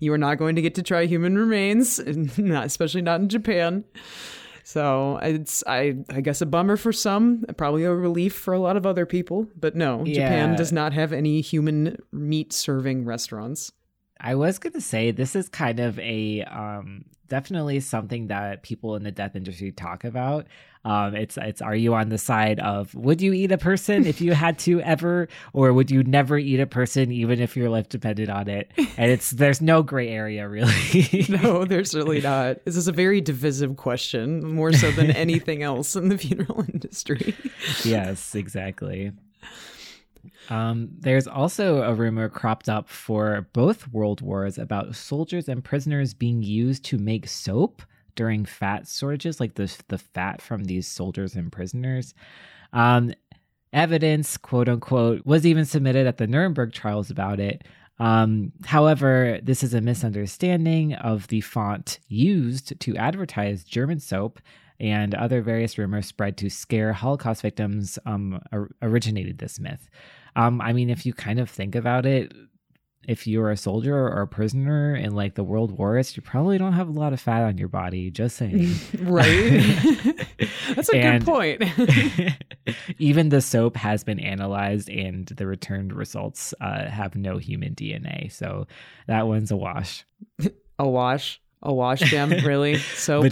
you 0.00 0.12
are 0.12 0.18
not 0.18 0.38
going 0.38 0.56
to 0.56 0.62
get 0.62 0.74
to 0.74 0.82
try 0.82 1.04
human 1.06 1.38
remains, 1.38 1.98
not 2.38 2.66
especially 2.66 3.02
not 3.02 3.20
in 3.20 3.28
Japan." 3.28 3.84
So 4.64 5.18
it's 5.22 5.62
I 5.66 5.96
I 6.08 6.20
guess 6.22 6.40
a 6.40 6.46
bummer 6.46 6.76
for 6.78 6.92
some, 6.92 7.44
probably 7.58 7.84
a 7.84 7.94
relief 7.94 8.34
for 8.34 8.54
a 8.54 8.58
lot 8.58 8.76
of 8.78 8.86
other 8.86 9.04
people. 9.06 9.48
But 9.54 9.76
no, 9.76 10.02
Yeah. 10.06 10.14
Japan 10.14 10.56
does 10.56 10.72
not 10.72 10.92
have 10.94 11.12
any 11.12 11.42
human 11.42 11.96
meat 12.10 12.52
serving 12.54 13.04
restaurants. 13.04 13.70
I 14.22 14.36
was 14.36 14.58
going 14.58 14.72
to 14.74 14.80
say 14.80 15.10
this 15.10 15.34
is 15.34 15.48
kind 15.48 15.80
of 15.80 15.98
a 15.98 16.42
um, 16.44 17.04
definitely 17.28 17.80
something 17.80 18.28
that 18.28 18.62
people 18.62 18.94
in 18.94 19.02
the 19.02 19.10
death 19.10 19.34
industry 19.34 19.72
talk 19.72 20.04
about. 20.04 20.46
Um, 20.84 21.14
it's 21.14 21.36
it's 21.36 21.62
are 21.62 21.74
you 21.74 21.94
on 21.94 22.08
the 22.08 22.18
side 22.18 22.60
of 22.60 22.94
would 22.94 23.20
you 23.22 23.32
eat 23.32 23.50
a 23.52 23.58
person 23.58 24.04
if 24.06 24.20
you 24.20 24.32
had 24.32 24.58
to 24.60 24.80
ever, 24.82 25.28
or 25.52 25.72
would 25.72 25.90
you 25.90 26.04
never 26.04 26.38
eat 26.38 26.60
a 26.60 26.66
person 26.66 27.10
even 27.10 27.40
if 27.40 27.56
your 27.56 27.68
life 27.68 27.88
depended 27.88 28.30
on 28.30 28.48
it? 28.48 28.70
And 28.96 29.10
it's 29.10 29.30
there's 29.30 29.60
no 29.60 29.82
gray 29.82 30.08
area 30.08 30.48
really. 30.48 31.26
No, 31.28 31.64
there's 31.64 31.94
really 31.94 32.20
not. 32.20 32.64
This 32.64 32.76
is 32.76 32.88
a 32.88 32.92
very 32.92 33.20
divisive 33.20 33.76
question, 33.76 34.44
more 34.44 34.72
so 34.72 34.90
than 34.90 35.10
anything 35.10 35.62
else 35.62 35.96
in 35.96 36.08
the 36.08 36.18
funeral 36.18 36.64
industry. 36.72 37.34
yes, 37.84 38.34
exactly. 38.34 39.12
Um, 40.50 40.88
there's 40.98 41.26
also 41.26 41.82
a 41.82 41.94
rumor 41.94 42.28
cropped 42.28 42.68
up 42.68 42.88
for 42.88 43.48
both 43.52 43.88
world 43.88 44.20
wars 44.20 44.58
about 44.58 44.94
soldiers 44.94 45.48
and 45.48 45.64
prisoners 45.64 46.14
being 46.14 46.42
used 46.42 46.84
to 46.86 46.98
make 46.98 47.28
soap 47.28 47.82
during 48.14 48.44
fat 48.44 48.86
shortages, 48.88 49.40
like 49.40 49.54
the 49.54 49.74
the 49.88 49.98
fat 49.98 50.42
from 50.42 50.64
these 50.64 50.86
soldiers 50.86 51.34
and 51.34 51.50
prisoners. 51.50 52.14
Um, 52.72 53.14
evidence, 53.72 54.36
quote 54.36 54.68
unquote, 54.68 55.24
was 55.24 55.46
even 55.46 55.64
submitted 55.64 56.06
at 56.06 56.18
the 56.18 56.26
Nuremberg 56.26 56.72
trials 56.72 57.10
about 57.10 57.40
it. 57.40 57.64
Um, 57.98 58.52
however, 58.64 59.38
this 59.42 59.62
is 59.62 59.74
a 59.74 59.80
misunderstanding 59.80 60.94
of 60.94 61.28
the 61.28 61.40
font 61.40 62.00
used 62.08 62.78
to 62.80 62.96
advertise 62.96 63.64
German 63.64 64.00
soap, 64.00 64.40
and 64.80 65.14
other 65.14 65.42
various 65.42 65.78
rumors 65.78 66.06
spread 66.06 66.36
to 66.38 66.50
scare 66.50 66.92
Holocaust 66.92 67.42
victims 67.42 67.98
um, 68.06 68.40
or- 68.52 68.70
originated 68.82 69.38
this 69.38 69.58
myth. 69.60 69.88
Um, 70.36 70.60
I 70.60 70.72
mean, 70.72 70.90
if 70.90 71.04
you 71.06 71.12
kind 71.12 71.38
of 71.38 71.50
think 71.50 71.74
about 71.74 72.06
it, 72.06 72.32
if 73.08 73.26
you're 73.26 73.50
a 73.50 73.56
soldier 73.56 73.96
or 73.96 74.22
a 74.22 74.28
prisoner 74.28 74.94
in 74.94 75.12
like 75.14 75.34
the 75.34 75.42
world 75.42 75.76
wars, 75.76 76.16
you 76.16 76.22
probably 76.22 76.56
don't 76.56 76.74
have 76.74 76.88
a 76.88 76.92
lot 76.92 77.12
of 77.12 77.20
fat 77.20 77.42
on 77.42 77.58
your 77.58 77.66
body. 77.68 78.10
Just 78.12 78.36
saying. 78.36 78.70
right? 79.00 79.26
That's 80.76 80.88
a 80.88 80.96
And- 80.96 81.24
good 81.24 81.32
point. 81.32 81.62
Even 82.98 83.28
the 83.30 83.40
soap 83.40 83.76
has 83.76 84.04
been 84.04 84.20
analyzed, 84.20 84.88
and 84.88 85.26
the 85.26 85.46
returned 85.48 85.92
results 85.92 86.54
uh, 86.60 86.88
have 86.88 87.16
no 87.16 87.38
human 87.38 87.74
DNA. 87.74 88.30
So 88.30 88.68
that 89.08 89.26
one's 89.26 89.50
a 89.50 89.56
wash. 89.56 90.04
a 90.78 90.88
wash. 90.88 91.40
A 91.62 91.72
wash 91.72 92.00
gem, 92.00 92.30
really? 92.44 92.78
So 92.78 93.22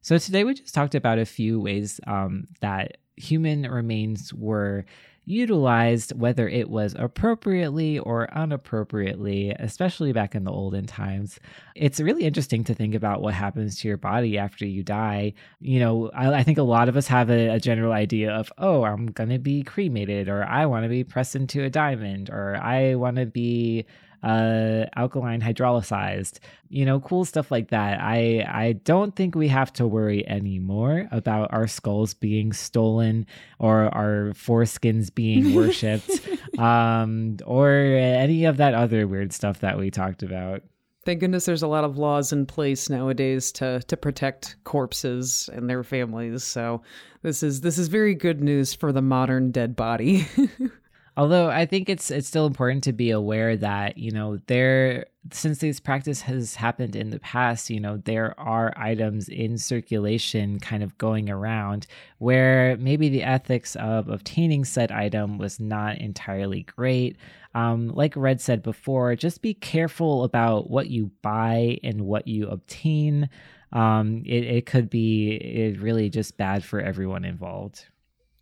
so 0.00 0.18
today 0.18 0.44
we 0.44 0.54
just 0.54 0.74
talked 0.74 0.94
about 0.94 1.18
a 1.18 1.26
few 1.26 1.60
ways 1.60 2.00
um, 2.06 2.46
that 2.60 2.98
human 3.16 3.62
remains 3.62 4.32
were 4.32 4.84
utilized, 5.26 6.18
whether 6.18 6.48
it 6.48 6.70
was 6.70 6.94
appropriately 6.96 7.98
or 7.98 8.32
unappropriately, 8.32 9.50
especially 9.58 10.12
back 10.12 10.36
in 10.36 10.44
the 10.44 10.52
olden 10.52 10.86
times. 10.86 11.40
It's 11.74 11.98
really 11.98 12.24
interesting 12.24 12.62
to 12.64 12.74
think 12.74 12.94
about 12.94 13.20
what 13.20 13.34
happens 13.34 13.80
to 13.80 13.88
your 13.88 13.96
body 13.96 14.38
after 14.38 14.64
you 14.64 14.84
die. 14.84 15.34
You 15.58 15.80
know, 15.80 16.10
I, 16.14 16.32
I 16.32 16.42
think 16.44 16.58
a 16.58 16.62
lot 16.62 16.88
of 16.88 16.96
us 16.96 17.08
have 17.08 17.28
a, 17.28 17.48
a 17.48 17.60
general 17.60 17.92
idea 17.92 18.30
of, 18.30 18.52
oh, 18.56 18.84
I'm 18.84 19.08
going 19.08 19.30
to 19.30 19.40
be 19.40 19.64
cremated, 19.64 20.28
or 20.28 20.44
I 20.44 20.64
want 20.66 20.84
to 20.84 20.88
be 20.88 21.02
pressed 21.02 21.34
into 21.34 21.64
a 21.64 21.70
diamond, 21.70 22.30
or 22.30 22.56
I 22.56 22.94
want 22.94 23.16
to 23.16 23.26
be 23.26 23.84
uh 24.26 24.86
alkaline 24.96 25.40
hydrolyzed 25.40 26.40
you 26.68 26.84
know 26.84 26.98
cool 26.98 27.24
stuff 27.24 27.50
like 27.52 27.68
that 27.68 28.00
i 28.00 28.44
i 28.48 28.72
don't 28.84 29.14
think 29.14 29.36
we 29.36 29.46
have 29.46 29.72
to 29.72 29.86
worry 29.86 30.26
anymore 30.28 31.06
about 31.12 31.52
our 31.52 31.68
skulls 31.68 32.12
being 32.12 32.52
stolen 32.52 33.24
or 33.60 33.84
our 33.94 34.32
foreskins 34.34 35.14
being 35.14 35.54
worshipped 35.54 36.10
um 36.58 37.36
or 37.46 37.70
any 37.70 38.44
of 38.44 38.56
that 38.56 38.74
other 38.74 39.06
weird 39.06 39.32
stuff 39.32 39.60
that 39.60 39.78
we 39.78 39.90
talked 39.90 40.24
about 40.24 40.62
Thank 41.04 41.20
goodness 41.20 41.46
there's 41.46 41.62
a 41.62 41.68
lot 41.68 41.84
of 41.84 41.98
laws 41.98 42.32
in 42.32 42.46
place 42.46 42.90
nowadays 42.90 43.52
to 43.52 43.80
to 43.86 43.96
protect 43.96 44.56
corpses 44.64 45.48
and 45.52 45.70
their 45.70 45.84
families. 45.84 46.42
So 46.42 46.82
this 47.22 47.44
is 47.44 47.60
this 47.60 47.78
is 47.78 47.86
very 47.86 48.12
good 48.12 48.40
news 48.40 48.74
for 48.74 48.90
the 48.90 49.02
modern 49.02 49.52
dead 49.52 49.76
body. 49.76 50.26
Although 51.18 51.48
I 51.48 51.64
think 51.64 51.88
it's 51.88 52.10
it's 52.10 52.28
still 52.28 52.46
important 52.46 52.84
to 52.84 52.92
be 52.92 53.10
aware 53.10 53.56
that 53.56 53.96
you 53.96 54.10
know 54.10 54.36
there 54.48 55.06
since 55.32 55.58
this 55.58 55.80
practice 55.80 56.20
has 56.22 56.54
happened 56.54 56.94
in 56.94 57.08
the 57.08 57.18
past, 57.18 57.70
you 57.70 57.80
know 57.80 57.96
there 57.96 58.38
are 58.38 58.74
items 58.76 59.28
in 59.30 59.56
circulation 59.56 60.60
kind 60.60 60.82
of 60.82 60.98
going 60.98 61.30
around 61.30 61.86
where 62.18 62.76
maybe 62.76 63.08
the 63.08 63.22
ethics 63.22 63.76
of 63.76 64.08
obtaining 64.08 64.66
said 64.66 64.92
item 64.92 65.38
was 65.38 65.58
not 65.58 65.96
entirely 65.98 66.64
great. 66.64 67.16
Um, 67.54 67.88
like 67.88 68.14
Red 68.14 68.42
said 68.42 68.62
before, 68.62 69.16
just 69.16 69.40
be 69.40 69.54
careful 69.54 70.24
about 70.24 70.68
what 70.68 70.88
you 70.90 71.10
buy 71.22 71.78
and 71.82 72.02
what 72.02 72.28
you 72.28 72.48
obtain. 72.48 73.30
Um, 73.72 74.22
it, 74.26 74.44
it 74.44 74.66
could 74.66 74.90
be 74.90 75.30
it 75.32 75.80
really 75.80 76.10
just 76.10 76.36
bad 76.36 76.62
for 76.62 76.78
everyone 76.78 77.24
involved. 77.24 77.86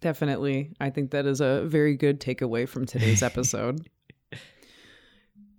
Definitely. 0.04 0.70
I 0.78 0.90
think 0.90 1.12
that 1.12 1.24
is 1.24 1.40
a 1.40 1.62
very 1.64 1.96
good 1.96 2.20
takeaway 2.20 2.68
from 2.68 2.84
today's 2.84 3.22
episode. 3.30 3.88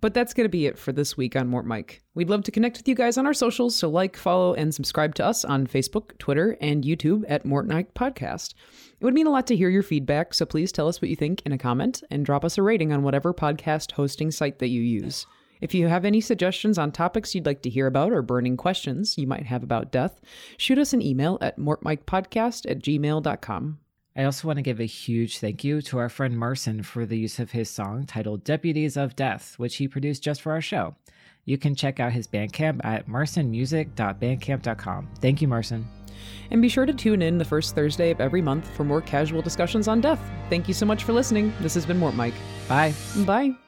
but 0.00 0.14
that's 0.14 0.34
going 0.34 0.44
to 0.44 0.48
be 0.48 0.66
it 0.66 0.78
for 0.78 0.92
this 0.92 1.16
week 1.16 1.34
on 1.34 1.48
Mort 1.48 1.66
Mike. 1.66 2.04
We'd 2.14 2.30
love 2.30 2.44
to 2.44 2.52
connect 2.52 2.76
with 2.76 2.86
you 2.86 2.94
guys 2.94 3.18
on 3.18 3.26
our 3.26 3.34
socials, 3.34 3.74
so 3.74 3.88
like, 3.90 4.16
follow, 4.16 4.54
and 4.54 4.72
subscribe 4.72 5.16
to 5.16 5.26
us 5.26 5.44
on 5.44 5.66
Facebook, 5.66 6.16
Twitter, 6.18 6.56
and 6.60 6.84
YouTube 6.84 7.24
at 7.28 7.44
Mort 7.44 7.66
Mike 7.66 7.92
Podcast. 7.94 8.54
It 9.00 9.04
would 9.04 9.14
mean 9.14 9.26
a 9.26 9.30
lot 9.30 9.48
to 9.48 9.56
hear 9.56 9.68
your 9.68 9.82
feedback, 9.82 10.32
so 10.32 10.46
please 10.46 10.70
tell 10.70 10.86
us 10.86 11.02
what 11.02 11.08
you 11.08 11.16
think 11.16 11.42
in 11.44 11.50
a 11.50 11.58
comment 11.58 12.04
and 12.08 12.24
drop 12.24 12.44
us 12.44 12.56
a 12.56 12.62
rating 12.62 12.92
on 12.92 13.02
whatever 13.02 13.34
podcast 13.34 13.90
hosting 13.90 14.30
site 14.30 14.60
that 14.60 14.68
you 14.68 14.80
use. 14.80 15.26
If 15.60 15.74
you 15.74 15.88
have 15.88 16.04
any 16.04 16.20
suggestions 16.20 16.78
on 16.78 16.92
topics 16.92 17.34
you'd 17.34 17.46
like 17.46 17.62
to 17.62 17.70
hear 17.70 17.88
about 17.88 18.12
or 18.12 18.22
burning 18.22 18.56
questions 18.56 19.18
you 19.18 19.26
might 19.26 19.46
have 19.46 19.64
about 19.64 19.90
death, 19.90 20.20
shoot 20.56 20.78
us 20.78 20.92
an 20.92 21.02
email 21.02 21.36
at 21.40 21.58
mortmikepodcast 21.58 22.70
at 22.70 22.78
gmail.com. 22.78 23.80
I 24.16 24.24
also 24.24 24.48
want 24.48 24.56
to 24.56 24.62
give 24.62 24.80
a 24.80 24.86
huge 24.86 25.38
thank 25.38 25.62
you 25.62 25.82
to 25.82 25.98
our 25.98 26.08
friend 26.08 26.38
Marson 26.38 26.82
for 26.82 27.04
the 27.04 27.18
use 27.18 27.38
of 27.38 27.50
his 27.50 27.68
song 27.68 28.06
titled 28.06 28.44
Deputies 28.44 28.96
of 28.96 29.14
Death, 29.14 29.58
which 29.58 29.76
he 29.76 29.88
produced 29.88 30.22
just 30.22 30.40
for 30.40 30.52
our 30.52 30.62
show. 30.62 30.94
You 31.44 31.58
can 31.58 31.74
check 31.74 32.00
out 32.00 32.12
his 32.12 32.26
Bandcamp 32.26 32.82
at 32.84 33.08
marsonmusic.bandcamp.com. 33.08 35.08
Thank 35.20 35.42
you, 35.42 35.48
Marson. 35.48 35.86
And 36.50 36.62
be 36.62 36.68
sure 36.68 36.86
to 36.86 36.94
tune 36.94 37.22
in 37.22 37.38
the 37.38 37.44
first 37.44 37.74
Thursday 37.74 38.10
of 38.10 38.20
every 38.20 38.42
month 38.42 38.68
for 38.70 38.84
more 38.84 39.02
casual 39.02 39.42
discussions 39.42 39.86
on 39.86 40.00
death. 40.00 40.20
Thank 40.48 40.68
you 40.68 40.74
so 40.74 40.86
much 40.86 41.04
for 41.04 41.12
listening. 41.12 41.52
This 41.60 41.74
has 41.74 41.86
been 41.86 41.98
Mort 41.98 42.14
Mike. 42.14 42.34
Bye. 42.68 42.94
Bye. 43.24 43.65